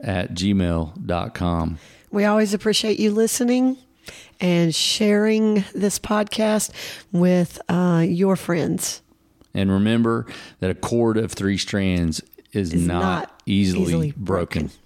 [0.00, 1.78] at gmail.com.
[2.10, 3.76] We always appreciate you listening
[4.40, 6.70] and sharing this podcast
[7.12, 9.02] with uh, your friends.
[9.54, 10.26] And remember
[10.60, 14.66] that a cord of three strands is, Is not, not easily, easily broken.
[14.66, 14.78] broken.